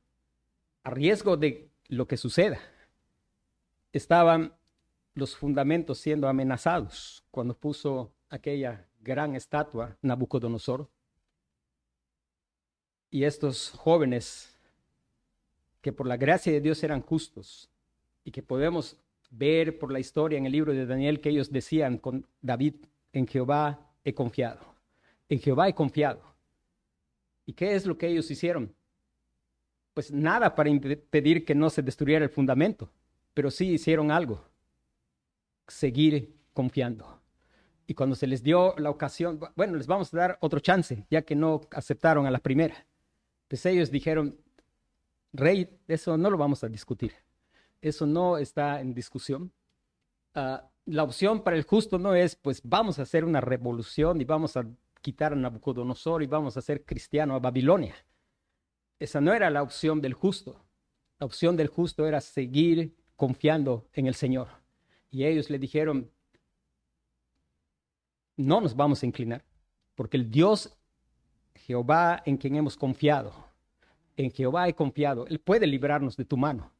[0.82, 2.58] a riesgo de lo que suceda.
[3.92, 4.54] Estaban
[5.14, 10.88] los fundamentos siendo amenazados cuando puso aquella gran estatua Nabucodonosor.
[13.10, 14.56] Y estos jóvenes
[15.80, 17.70] que por la gracia de Dios eran justos
[18.24, 18.96] y que podemos
[19.30, 22.74] ver por la historia en el libro de Daniel que ellos decían con David,
[23.12, 24.60] en Jehová he confiado,
[25.28, 26.22] en Jehová he confiado.
[27.46, 28.74] ¿Y qué es lo que ellos hicieron?
[29.94, 32.90] Pues nada para impedir que no se destruyera el fundamento,
[33.34, 34.44] pero sí hicieron algo,
[35.70, 37.20] seguir confiando.
[37.86, 41.22] Y cuando se les dio la ocasión, bueno, les vamos a dar otro chance, ya
[41.22, 42.86] que no aceptaron a la primera.
[43.48, 44.38] Pues ellos dijeron,
[45.32, 47.12] rey, eso no lo vamos a discutir.
[47.80, 49.52] Eso no está en discusión.
[50.34, 54.24] Ah, la opción para el justo no es, pues vamos a hacer una revolución y
[54.24, 54.66] vamos a
[55.00, 57.94] quitar a Nabucodonosor y vamos a hacer cristiano a Babilonia.
[58.98, 60.62] Esa no era la opción del justo.
[61.18, 64.59] La opción del justo era seguir confiando en el Señor.
[65.10, 66.10] Y ellos le dijeron,
[68.36, 69.44] no nos vamos a inclinar,
[69.94, 70.76] porque el Dios
[71.54, 73.32] Jehová en quien hemos confiado,
[74.16, 76.72] en Jehová he confiado, Él puede librarnos de tu mano.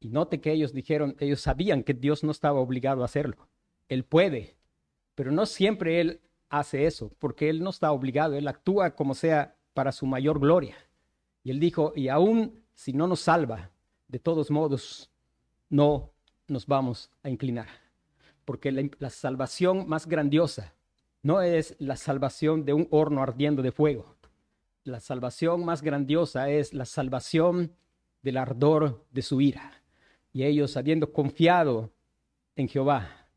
[0.00, 3.48] Y note que ellos dijeron, ellos sabían que Dios no estaba obligado a hacerlo.
[3.88, 4.56] Él puede,
[5.14, 9.56] pero no siempre Él hace eso, porque Él no está obligado, Él actúa como sea
[9.74, 10.76] para su mayor gloria.
[11.42, 13.70] Y Él dijo, y aún si no nos salva,
[14.06, 15.10] de todos modos,
[15.68, 16.12] no
[16.48, 17.68] nos vamos a inclinar.
[18.44, 20.74] Porque la, salvación más grandiosa
[21.22, 24.18] no es la salvación de un horno ardiendo de fuego
[24.88, 27.72] la salvación más grandiosa es la salvación
[28.22, 29.82] del ardor de su ira.
[30.32, 31.90] Y ellos, habiendo confiado
[32.56, 33.28] en Jehová,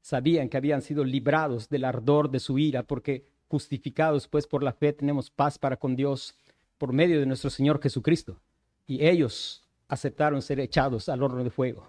[0.00, 4.72] sabían que habían sido librados del ardor de su ira, porque justificados pues por la
[4.72, 6.34] fe tenemos paz para con Dios
[6.78, 8.38] por medio de nuestro Señor Jesucristo.
[8.86, 11.88] Y ellos aceptaron ser echados al horno de fuego.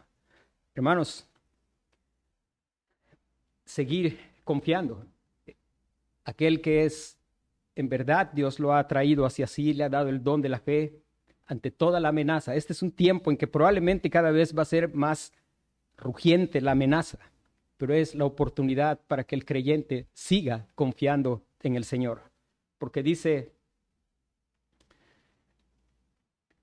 [0.78, 1.26] Hermanos,
[3.66, 5.04] seguir confiando.
[6.24, 7.18] Aquel que es
[7.76, 10.60] en verdad Dios lo ha traído hacia sí, le ha dado el don de la
[10.60, 11.02] fe
[11.48, 12.54] ante toda la amenaza.
[12.54, 15.34] Este es un tiempo en que probablemente cada vez va a ser más
[15.98, 17.18] rugiente la amenaza,
[17.78, 22.22] pero es la oportunidad para que el creyente siga confiando en el Señor.
[22.78, 23.52] Porque dice,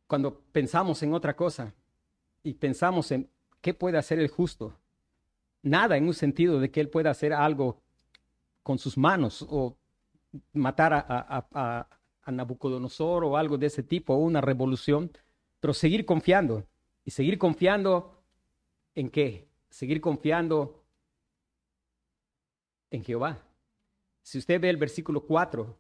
[0.06, 1.74] cuando pensamos en otra cosa
[2.44, 3.33] y pensamos en
[3.64, 4.78] qué puede hacer el justo,
[5.62, 7.80] nada en un sentido de que él pueda hacer algo
[8.62, 9.78] con sus manos o
[10.52, 11.88] matar a,
[12.26, 15.10] Nabucodonosor o algo de ese tipo, o una revolución,
[15.60, 16.66] pero seguir confiando.
[17.06, 18.22] ¿Y seguir confiando
[18.94, 19.48] en qué?
[19.70, 20.84] Seguir confiando
[22.90, 23.42] en Jehová.
[24.22, 25.74] Si usted ve el versículo 4,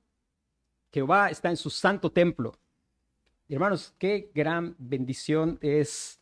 [0.90, 2.54] Jehová está en su santo templo.
[3.46, 6.18] Hermanos, qué gran bendición es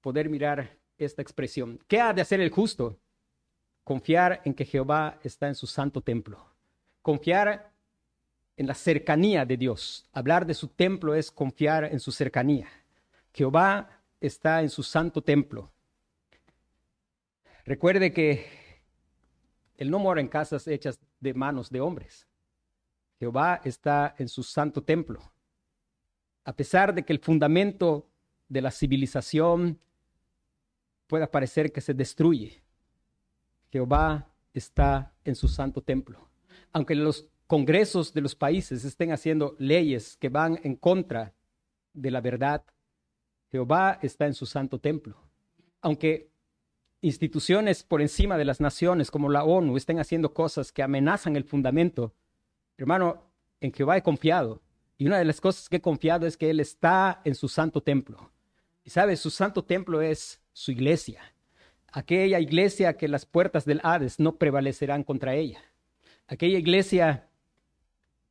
[0.00, 1.80] poder mirar esta expresión.
[1.88, 2.98] ¿Qué ha de hacer el justo?
[3.82, 6.44] Confiar en que Jehová está en su santo templo.
[7.02, 7.72] Confiar
[8.56, 10.08] en la cercanía de Dios.
[10.12, 12.68] Hablar de su templo es confiar en su cercanía.
[13.32, 15.70] Jehová está en su santo templo.
[17.64, 18.46] Recuerde que
[19.76, 22.26] Él no mora en casas hechas de manos de hombres.
[23.18, 25.32] Jehová está en su santo templo.
[26.44, 28.06] A pesar de que el fundamento
[28.48, 29.80] de la civilización
[31.06, 32.62] pueda parecer que se destruye,
[33.70, 36.28] Jehová está en su santo templo.
[36.72, 41.34] Aunque los congresos de los países estén haciendo leyes que van en contra
[41.92, 42.64] de la verdad,
[43.50, 45.16] Jehová está en su santo templo.
[45.80, 46.30] Aunque
[47.00, 51.44] instituciones por encima de las naciones como la ONU estén haciendo cosas que amenazan el
[51.44, 52.14] fundamento,
[52.78, 54.62] hermano, en Jehová he confiado.
[54.96, 57.82] Y una de las cosas que he confiado es que Él está en su santo
[57.82, 58.30] templo.
[58.84, 61.34] Y sabes, su santo templo es su iglesia.
[61.92, 65.62] Aquella iglesia que las puertas del Hades no prevalecerán contra ella.
[66.26, 67.28] Aquella iglesia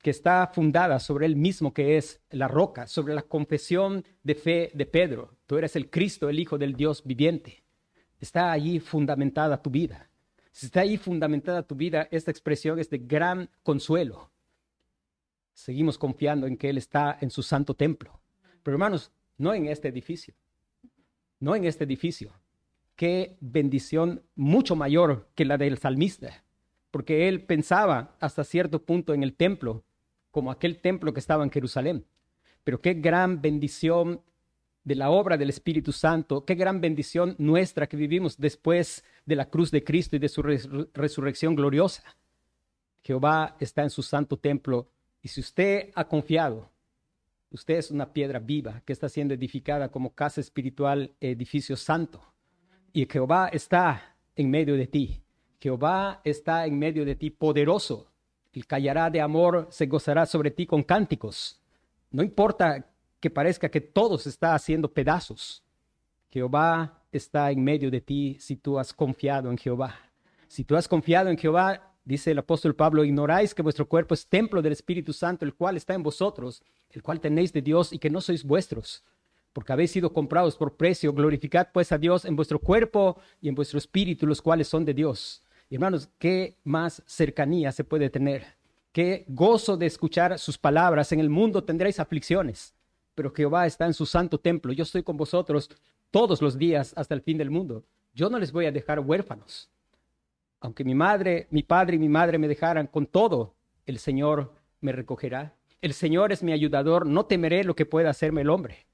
[0.02, 4.72] que está fundada sobre él mismo, que es la roca, sobre la confesión de fe
[4.74, 5.38] de Pedro.
[5.46, 7.64] Tú eres el Cristo, el Hijo del Dios viviente.
[8.20, 10.10] Está allí fundamentada tu vida.
[10.52, 14.30] Si está ahí fundamentada tu vida, esta expresión es de gran consuelo.
[15.54, 18.20] Seguimos confiando en que Él está en su santo templo.
[18.62, 20.36] Pero hermanos, no en este edificio.
[21.44, 22.32] No en este edificio.
[22.96, 26.46] Qué bendición mucho mayor que la del salmista.
[26.90, 29.84] Porque él pensaba hasta cierto punto en el templo
[30.32, 32.06] como aquel templo que estaba en Jerusalén.
[32.64, 34.22] Pero qué gran bendición
[34.86, 39.50] de la obra del Espíritu Santo, qué gran bendición nuestra que vivimos después de la
[39.50, 42.04] cruz de Cristo y de su resurrección gloriosa.
[43.02, 44.88] Jehová está en su santo templo
[45.22, 46.70] y si usted ha confiado,
[47.54, 52.22] usted es una piedra viva que está siendo edificada como casa espiritual, edificio santo.
[52.92, 55.22] Y Jehová está en medio de ti.
[55.62, 58.14] Jehová está en medio de ti poderoso
[58.54, 61.60] el callará de amor se gozará sobre ti con cánticos.
[62.12, 62.86] No importa
[63.20, 65.64] que parezca que todo se está haciendo pedazos.
[66.30, 69.96] Jehová está en medio de ti si tú has confiado en Jehová.
[70.48, 74.28] Si tú has confiado en Jehová, dice el apóstol Pablo, ignoráis que vuestro cuerpo es
[74.28, 78.00] templo del Espíritu Santo, el cual está en vosotros, el cual tenéis de Dios y
[78.00, 79.04] que no sois vuestros,
[79.52, 81.14] porque habéis sido comprados por precio.
[81.14, 84.94] Glorificad pues a Dios en vuestro cuerpo y en vuestro espíritu, los cuales son de
[84.94, 85.44] Dios
[85.76, 88.46] hermanos, ¿qué más cercanía se puede tener?
[88.92, 91.12] Qué gozo de escuchar sus palabras.
[91.12, 92.76] En el mundo tendréis aflicciones,
[93.16, 94.72] pero Jehová está en su santo templo.
[94.74, 95.70] Yo estoy con vosotros
[96.12, 97.84] todos los días hasta el fin del mundo.
[98.14, 99.70] Yo no les voy a dejar huérfanos.
[100.64, 103.54] Aunque mi madre, mi padre y mi madre me dejaran con todo,
[103.86, 105.54] el Señor me recogerá.
[105.82, 108.88] El Señor es mi ayudador, no temeré lo que pueda hacerme el hombre.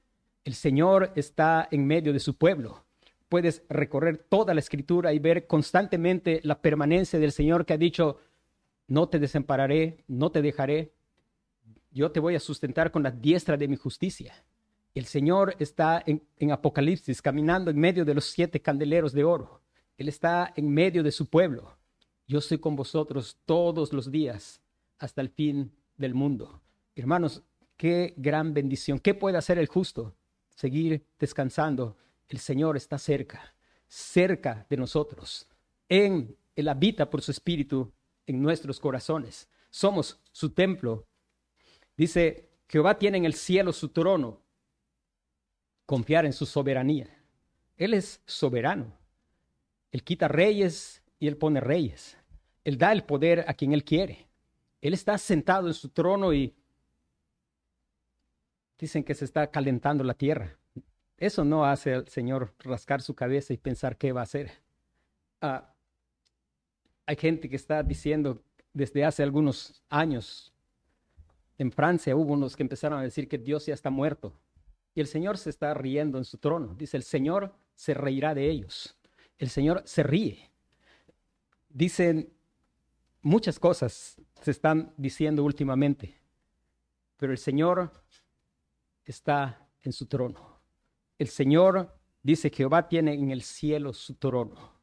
[0.43, 2.83] El Señor está en medio de su pueblo
[3.29, 8.17] puedes recorrer toda la escritura y ver constantemente la permanencia del Señor que ha dicho,
[8.87, 10.91] no te desampararé, no te dejaré,
[11.91, 14.33] yo te voy a sustentar con la diestra de mi justicia.
[14.95, 19.61] El Señor está en, en, Apocalipsis caminando en medio de los siete candeleros de oro.
[19.99, 21.77] Él está en medio de su pueblo.
[22.25, 24.61] Yo estoy con vosotros todos los días
[24.97, 26.61] hasta el fin del mundo.
[26.95, 27.43] Hermanos,
[27.75, 28.99] qué gran bendición.
[28.99, 30.15] ¿Qué puede hacer el justo?
[30.55, 31.97] Seguir descansando
[32.29, 33.53] el Señor está cerca,
[33.89, 35.49] cerca de nosotros.
[35.89, 37.91] En, Él habita por su Espíritu
[38.25, 39.49] en nuestros corazones.
[39.69, 41.07] Somos su templo.
[41.97, 44.41] Dice, Jehová tiene en el cielo su trono.
[45.85, 47.21] Confiar en su soberanía.
[47.75, 48.98] Él es soberano.
[49.91, 52.17] Él quita reyes y Él pone reyes.
[52.63, 54.27] Él da el poder a quien Él quiere.
[54.81, 56.55] Él está sentado en su trono y
[58.77, 60.57] dicen que se está calentando la tierra.
[61.17, 64.51] Eso no hace al Señor rascar su cabeza y pensar qué va a hacer.
[65.41, 65.73] Ah,
[67.05, 68.41] hay gente que está diciendo
[68.73, 70.53] desde hace algunos años,
[71.57, 74.33] en Francia hubo unos que empezaron a decir que Dios ya está muerto.
[74.95, 76.73] Y el Señor se está riendo en su trono.
[76.75, 78.95] Dice, el Señor se reirá de ellos.
[79.39, 80.51] El Señor se ríe.
[81.69, 82.31] Dicen
[83.21, 86.19] muchas cosas, se están diciendo últimamente,
[87.17, 87.91] pero el Señor
[89.05, 90.59] está en su trono.
[91.17, 94.73] El Señor dice, Jehová tiene en el cielo su trono.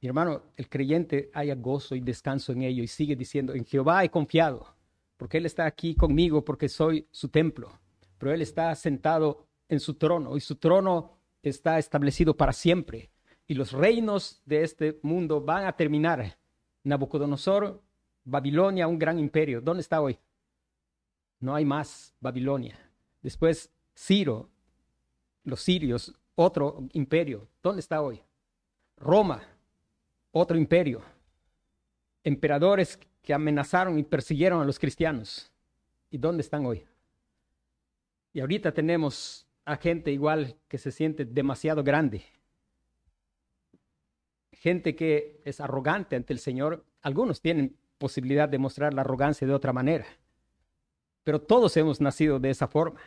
[0.00, 4.04] Mi hermano, el creyente haya gozo y descanso en ello y sigue diciendo, en Jehová
[4.04, 4.74] he confiado,
[5.16, 7.80] porque Él está aquí conmigo, porque soy su templo,
[8.18, 13.10] pero Él está sentado en su trono y su trono está establecido para siempre.
[13.46, 16.36] Y los reinos de este mundo van a terminar,
[16.82, 17.80] Nabucodonosor,
[18.24, 19.60] Babilonia, un gran imperio.
[19.60, 20.18] ¿Dónde está hoy?
[21.38, 22.78] No hay más Babilonia.
[23.22, 24.50] Después Ciro,
[25.44, 27.48] los sirios, otro imperio.
[27.62, 28.20] ¿Dónde está hoy?
[28.96, 29.42] Roma,
[30.32, 31.02] otro imperio.
[32.24, 35.52] Emperadores que amenazaron y persiguieron a los cristianos.
[36.10, 36.84] ¿Y dónde están hoy?
[38.32, 42.24] Y ahorita tenemos a gente igual que se siente demasiado grande.
[44.66, 46.84] Gente que es arrogante ante el Señor.
[47.00, 50.04] Algunos tienen posibilidad de mostrar la arrogancia de otra manera.
[51.22, 52.98] Pero todos hemos nacido de esa forma.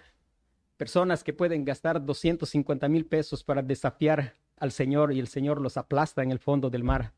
[0.77, 5.75] Personas que pueden gastar 250 mil pesos para desafiar al Señor y el Señor los
[5.75, 7.11] aplasta en el fondo del mar.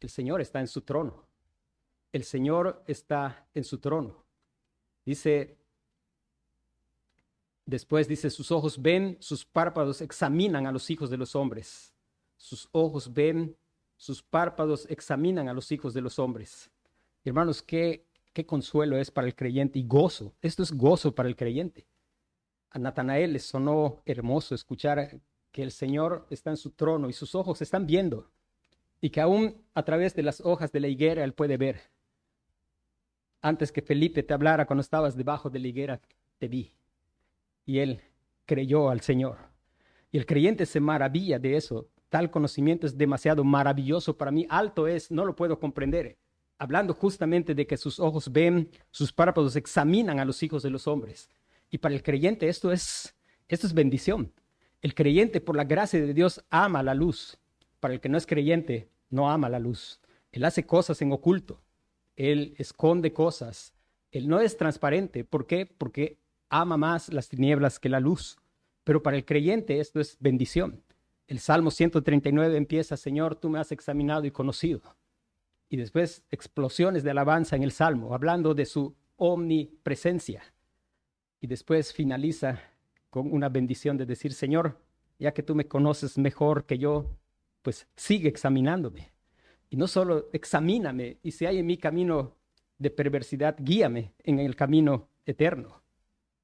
[0.00, 1.24] El Señor está en su trono.
[2.10, 4.24] El Señor está en su trono.
[5.04, 5.59] Dice,
[7.70, 11.94] después dice, sus ojos ven, sus párpados examinan a los hijos de los hombres.
[12.36, 13.56] Sus ojos ven,
[13.96, 16.70] sus párpados examinan a los hijos de los hombres.
[17.24, 20.34] Hermanos, qué, qué consuelo es para el creyente y gozo.
[20.42, 21.86] Esto es gozo para el creyente.
[22.70, 25.20] A Natanael le sonó hermoso escuchar
[25.52, 28.30] que el Señor está en su trono y sus ojos están viendo
[29.00, 31.80] y que aún a través de las hojas de la higuera él puede ver.
[33.42, 36.00] Antes que Felipe te hablara cuando estabas debajo de la higuera,
[36.38, 36.72] te vi.
[37.70, 38.00] Y él
[38.46, 39.36] creyó al Señor.
[40.10, 41.86] Y el creyente se maravilla de eso.
[42.08, 44.44] Tal conocimiento es demasiado maravilloso para mí.
[44.50, 46.18] Alto es, no lo puedo comprender.
[46.58, 50.88] Hablando justamente de que sus ojos ven, sus párpados examinan a los hijos de los
[50.88, 51.30] hombres.
[51.70, 53.14] Y para el creyente esto es,
[53.46, 54.32] esto es bendición.
[54.82, 57.38] El creyente, por la gracia de Dios, ama la luz.
[57.78, 60.00] Para el que no es creyente, no ama la luz.
[60.32, 61.62] Él hace cosas en oculto.
[62.16, 63.74] Él esconde cosas.
[64.10, 65.22] Él no es transparente.
[65.22, 65.66] ¿Por qué?
[65.66, 66.18] Porque
[66.50, 68.36] ama más las tinieblas que la luz.
[68.84, 70.82] Pero para el creyente esto es bendición.
[71.26, 74.96] El Salmo 139 empieza, Señor, tú me has examinado y conocido.
[75.68, 80.42] Y después explosiones de alabanza en el Salmo, hablando de su omnipresencia.
[81.40, 82.60] Y después finaliza
[83.10, 84.80] con una bendición de decir, Señor,
[85.18, 87.06] ya que tú me conoces mejor que yo,
[87.62, 89.12] pues sigue examinándome.
[89.68, 92.34] Y no solo examíname, y si hay en mi camino
[92.78, 95.79] de perversidad, guíame en el camino eterno.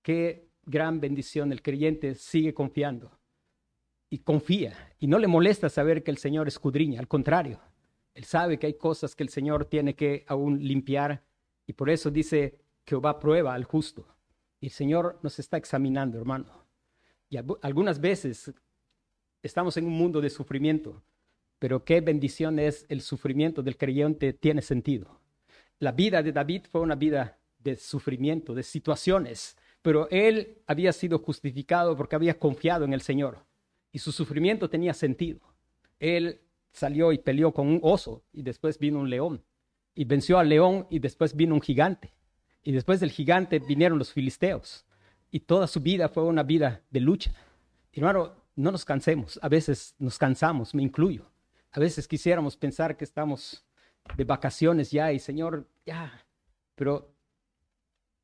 [0.07, 3.11] Qué gran bendición el creyente sigue confiando
[4.09, 7.59] y confía y no le molesta saber que el Señor escudriña, al contrario,
[8.15, 11.25] él sabe que hay cosas que el Señor tiene que aún limpiar
[11.67, 14.07] y por eso dice Jehová prueba al justo.
[14.61, 16.69] El Señor nos está examinando, hermano.
[17.29, 18.55] Y algunas veces
[19.43, 21.03] estamos en un mundo de sufrimiento,
[21.59, 25.21] pero qué bendición es el sufrimiento del creyente tiene sentido.
[25.81, 29.57] La vida de David fue una vida de sufrimiento, de situaciones,
[29.87, 33.47] pero él había sido justificado porque había confiado en el Señor
[33.93, 35.39] y su sufrimiento tenía sentido.
[36.01, 36.41] Él
[36.73, 39.45] salió y peleó con un oso y después vino un león
[39.95, 42.13] y venció al león y después vino un gigante
[42.65, 44.85] y después del gigante vinieron los filisteos
[45.31, 47.31] y toda su vida fue una vida de lucha.
[47.93, 51.31] Hermano, no nos cansemos, a veces nos cansamos, me incluyo.
[51.71, 53.65] A veces quisiéramos pensar que estamos
[54.17, 56.27] de vacaciones ya y Señor, ya,
[56.75, 57.15] pero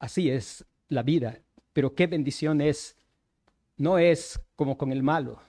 [0.01, 1.39] así es la vida.
[1.73, 2.97] Pero qué bendición es,
[3.77, 5.41] no es como con el malo,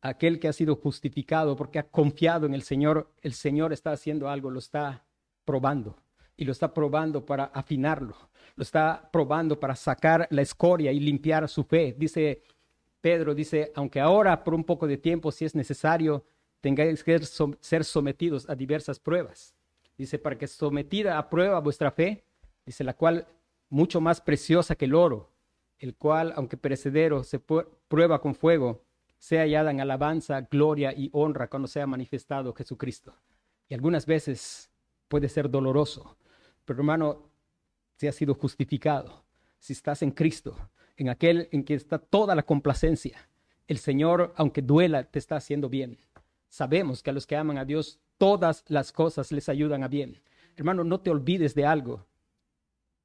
[0.00, 4.28] aquel que ha sido justificado porque ha confiado en el Señor, el Señor está haciendo
[4.28, 5.04] algo, lo está
[5.44, 5.96] probando
[6.36, 8.16] y lo está probando para afinarlo,
[8.54, 11.94] lo está probando para sacar la escoria y limpiar su fe.
[11.98, 12.42] Dice
[13.00, 16.24] Pedro, dice, aunque ahora por un poco de tiempo, si es necesario,
[16.60, 19.54] tengáis que ser sometidos a diversas pruebas.
[19.96, 22.24] Dice, para que sometida a prueba vuestra fe,
[22.64, 23.26] dice, la cual
[23.68, 25.30] mucho más preciosa que el oro,
[25.78, 28.84] el cual, aunque perecedero, se prueba con fuego,
[29.18, 33.14] sea hallada en alabanza, gloria y honra cuando sea manifestado Jesucristo.
[33.68, 34.70] Y algunas veces
[35.08, 36.16] puede ser doloroso,
[36.64, 37.30] pero hermano,
[37.96, 39.24] si has sido justificado,
[39.58, 40.56] si estás en Cristo,
[40.96, 43.28] en aquel en que está toda la complacencia,
[43.66, 45.98] el Señor, aunque duela, te está haciendo bien.
[46.48, 50.20] Sabemos que a los que aman a Dios, todas las cosas les ayudan a bien.
[50.56, 52.06] Hermano, no te olvides de algo.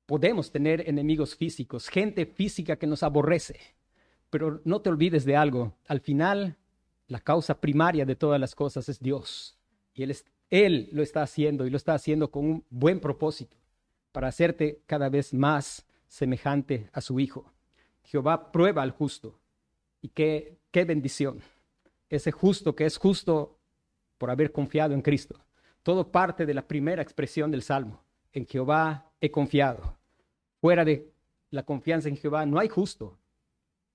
[0.06, 3.60] Podemos tener enemigos físicos, gente física que nos aborrece,
[4.30, 5.74] pero no te olvides de algo.
[5.88, 6.58] Al final,
[7.08, 9.58] la causa primaria de todas las cosas es Dios.
[9.94, 10.04] Y
[10.50, 13.58] Él, lo está haciendo y lo está haciendo con un buen propósito
[14.12, 17.52] para hacerte cada vez más semejante a su Hijo.
[18.04, 19.40] Jehová prueba al justo.
[20.02, 21.42] Y qué, qué bendición
[22.10, 23.58] ese justo que es justo
[24.18, 25.44] por haber confiado en Cristo.
[25.82, 28.04] Todo parte de la primera expresión del Salmo.
[28.34, 29.98] En Jehová he confiado.
[30.60, 31.14] Fuera de
[31.52, 33.18] la confianza en Jehová no hay justo.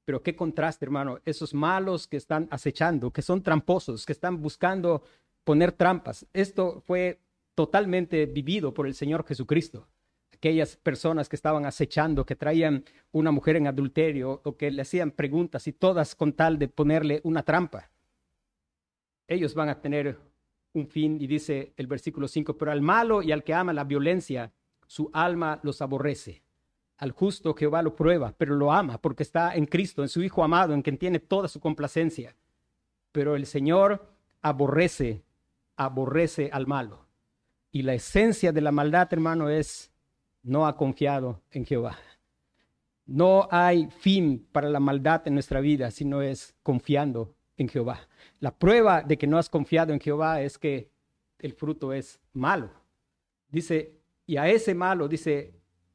[0.04, 1.20] Pero qué contraste, hermano.
[1.24, 5.02] Esos malos que están acechando, que son tramposos, que están buscando
[5.44, 6.26] poner trampas.
[6.32, 7.20] Esto fue
[7.54, 9.88] totalmente vivido por el Señor Jesucristo.
[10.32, 15.10] Aquellas personas que estaban acechando, que traían una mujer en adulterio o que le hacían
[15.10, 17.90] preguntas y todas con tal de ponerle una trampa.
[19.26, 20.16] Ellos van a tener
[20.86, 24.52] fin y dice el versículo 5, pero al malo y al que ama la violencia,
[24.86, 26.42] su alma los aborrece.
[26.98, 30.44] Al justo Jehová lo prueba, pero lo ama porque está en Cristo, en su Hijo
[30.44, 32.36] amado, en quien tiene toda su complacencia.
[33.12, 34.06] Pero el Señor
[34.42, 35.24] aborrece,
[35.76, 37.06] aborrece al malo.
[37.70, 39.92] Y la esencia de la maldad, hermano, es
[40.42, 41.96] no ha confiado en Jehová.
[43.06, 48.08] No hay fin para la maldad en nuestra vida, sino es confiando en Jehová.
[48.40, 50.90] La prueba de que no has confiado en Jehová es que
[51.38, 52.70] el fruto es malo.
[53.48, 55.54] Dice, y a ese malo, dice,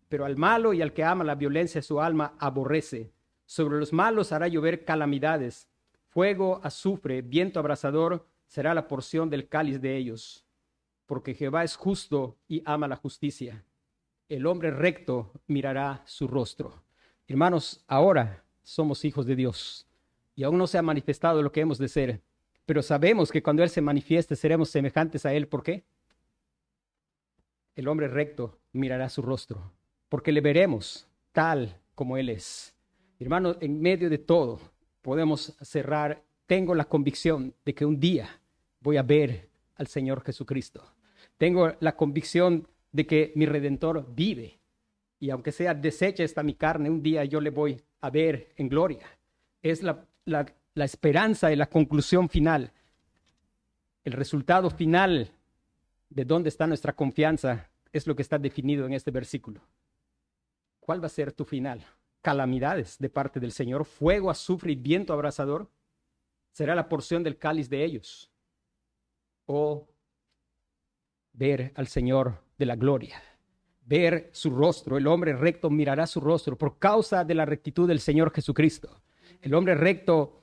[0.09, 3.11] pero al malo y al que ama la violencia su alma aborrece.
[3.45, 5.69] Sobre los malos hará llover calamidades.
[6.09, 10.45] Fuego, azufre, viento abrasador será la porción del cáliz de ellos.
[11.05, 13.65] Porque Jehová es justo y ama la justicia.
[14.29, 16.83] El hombre recto mirará su rostro.
[17.27, 19.87] Hermanos, ahora somos hijos de Dios
[20.35, 22.21] y aún no se ha manifestado lo que hemos de ser
[22.65, 25.47] pero sabemos que cuando Él se manifieste seremos semejantes a Él.
[25.47, 25.83] ¿Por qué?
[27.75, 29.71] El hombre recto mirará su rostro,
[30.09, 32.75] porque le veremos tal como Él es.
[33.19, 34.59] Hermano, en medio de todo
[35.01, 38.41] podemos cerrar, tengo la convicción de que un día
[38.79, 40.83] voy a ver al Señor Jesucristo.
[41.37, 44.59] Tengo la convicción de que mi redentor vive
[45.19, 48.69] y aunque sea deshecha esta mi carne, un día yo le voy a ver en
[48.69, 49.07] gloria.
[49.61, 52.71] Es la, la esperanza y la conclusión final,
[54.03, 55.31] el resultado final
[56.09, 59.61] de dónde está nuestra confianza es lo que está definido en este versículo.
[60.79, 61.85] ¿Cuál va a ser tu final?
[62.21, 65.69] Calamidades de parte del Señor, fuego, azufre y viento abrasador.
[66.51, 68.29] Será la porción del cáliz de ellos.
[69.45, 69.87] O
[71.31, 73.21] ver al Señor de la gloria,
[73.85, 74.97] ver su rostro.
[74.97, 79.01] El hombre recto mirará su rostro por causa de la rectitud del Señor Jesucristo.
[79.43, 80.41] El hombre recto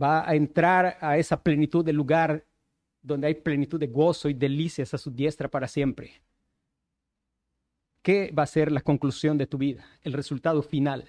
[0.00, 2.44] va a entrar a esa plenitud del lugar
[3.00, 6.20] donde hay plenitud de gozo y delicias a su diestra para siempre.
[8.02, 9.86] ¿Qué va a ser la conclusión de tu vida?
[10.02, 11.08] El resultado final.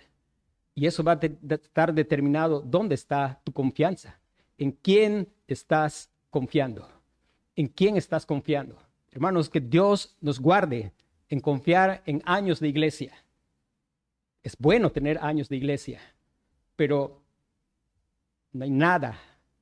[0.73, 4.21] Y eso va a estar determinado dónde está tu confianza,
[4.57, 6.87] en quién estás confiando,
[7.57, 8.79] en quién estás confiando.
[9.11, 10.93] Hermanos, que Dios nos guarde
[11.27, 13.13] en confiar en años de iglesia.
[14.43, 15.99] Es bueno tener años de iglesia,
[16.77, 17.22] pero
[18.53, 19.19] no hay nada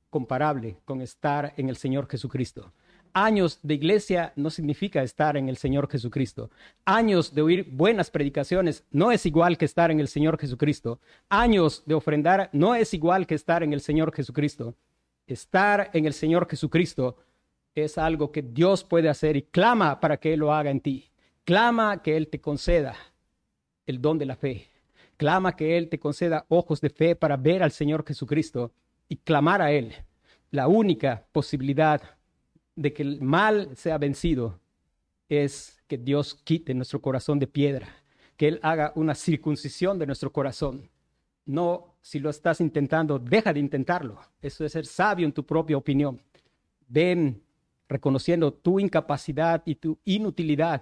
[0.10, 2.72] comparable con estar en el Señor Jesucristo.
[3.14, 6.50] Años de iglesia no significa estar en el Señor Jesucristo.
[6.86, 11.00] Años de oír buenas predicaciones no es igual que estar en el Señor Jesucristo.
[11.28, 14.76] Años de ofrendar no es igual que estar en el Señor Jesucristo.
[15.28, 17.18] Estar en el Señor Jesucristo
[17.76, 21.10] es algo que Dios puede hacer y clama para que Él lo haga en ti.
[21.44, 22.96] Clama que Él te conceda
[23.86, 24.71] el don de la fe.
[25.22, 28.72] Clama que Él te conceda ojos de fe para ver al Señor Jesucristo
[29.08, 29.94] y clamar a Él.
[30.50, 32.02] La única posibilidad
[32.76, 34.60] de que el mal sea vencido
[35.30, 37.88] es que Dios quite nuestro corazón de piedra,
[38.36, 40.90] que Él haga una circuncisión de nuestro corazón.
[41.46, 44.20] No, si lo estás intentando, deja de intentarlo.
[44.42, 46.20] Eso es ser sabio en tu propia opinión.
[46.88, 47.44] Ven
[47.88, 50.82] reconociendo tu incapacidad y tu inutilidad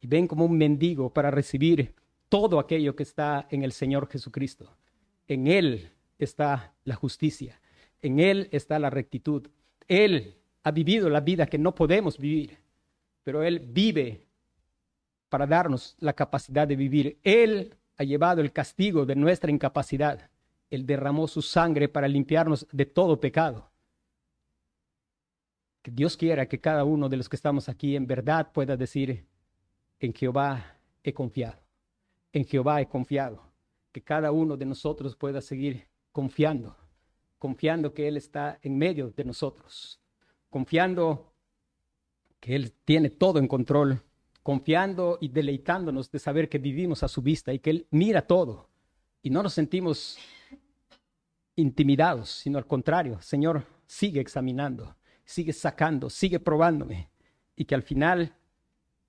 [0.00, 1.96] y ven como un mendigo para recibir
[2.28, 4.76] todo aquello que está en el Señor Jesucristo.
[5.28, 7.60] En Él está la justicia,
[8.00, 9.48] en Él está la rectitud.
[9.88, 12.58] Él ha vivido la vida que no podemos vivir,
[13.22, 14.26] pero Él vive
[15.28, 17.18] para darnos la capacidad de vivir.
[17.22, 20.30] Él ha llevado el castigo de nuestra incapacidad.
[20.70, 23.70] Él derramó su sangre para limpiarnos de todo pecado.
[25.82, 29.24] Que Dios quiera que cada uno de los que estamos aquí en verdad pueda decir,
[30.00, 31.58] en Jehová he confiado,
[32.36, 33.42] en Jehová he confiado.
[33.92, 36.76] Que cada uno de nosotros pueda seguir confiando,
[37.38, 39.98] confiando que Él está en medio de nosotros,
[40.50, 41.32] confiando
[42.38, 44.02] que Él tiene todo en control,
[44.42, 48.68] confiando y deleitándonos de saber que vivimos a su vista y que Él mira todo
[49.22, 50.18] y no nos sentimos
[51.54, 57.08] intimidados, sino al contrario, Señor, sigue examinando, sigue sacando, sigue probándome
[57.56, 58.36] y que al final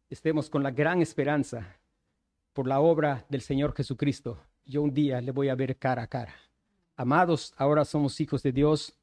[0.09, 1.76] estemos con la gran esperanza
[2.57, 4.39] por la obra del Señor Jesucristo.
[4.65, 6.33] Yo un día le voy a ver cara a cara.
[6.95, 8.97] Amados, ahora somos hijos de Dios,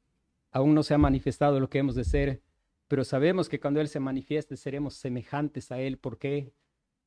[0.51, 2.41] aún no se ha manifestado lo que hemos de ser,
[2.89, 5.97] pero sabemos que cuando Él se manifieste seremos semejantes a Él.
[5.97, 6.51] ¿Por qué?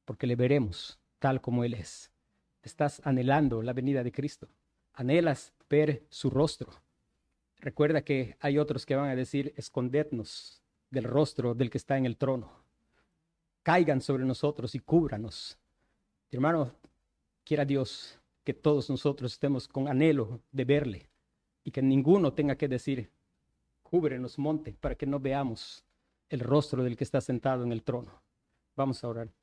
[0.07, 2.11] Porque le veremos tal como Él es.
[2.63, 4.49] Estás anhelando la venida de Cristo.
[4.95, 6.71] Anhelas ver su rostro.
[7.59, 12.07] Recuerda que hay otros que van a decir, escondednos del rostro del que está en
[12.07, 12.51] el trono.
[13.63, 15.59] Caigan sobre nosotros y cúbranos.
[16.31, 16.73] Hermano,
[17.45, 21.09] quiera Dios que todos nosotros estemos con anhelo de verle
[21.65, 23.11] y que ninguno tenga que decir,
[23.83, 25.85] cúbrenos monte, para que no veamos
[26.29, 28.23] el rostro del que está sentado en el trono.
[28.77, 29.38] Vamos a orar.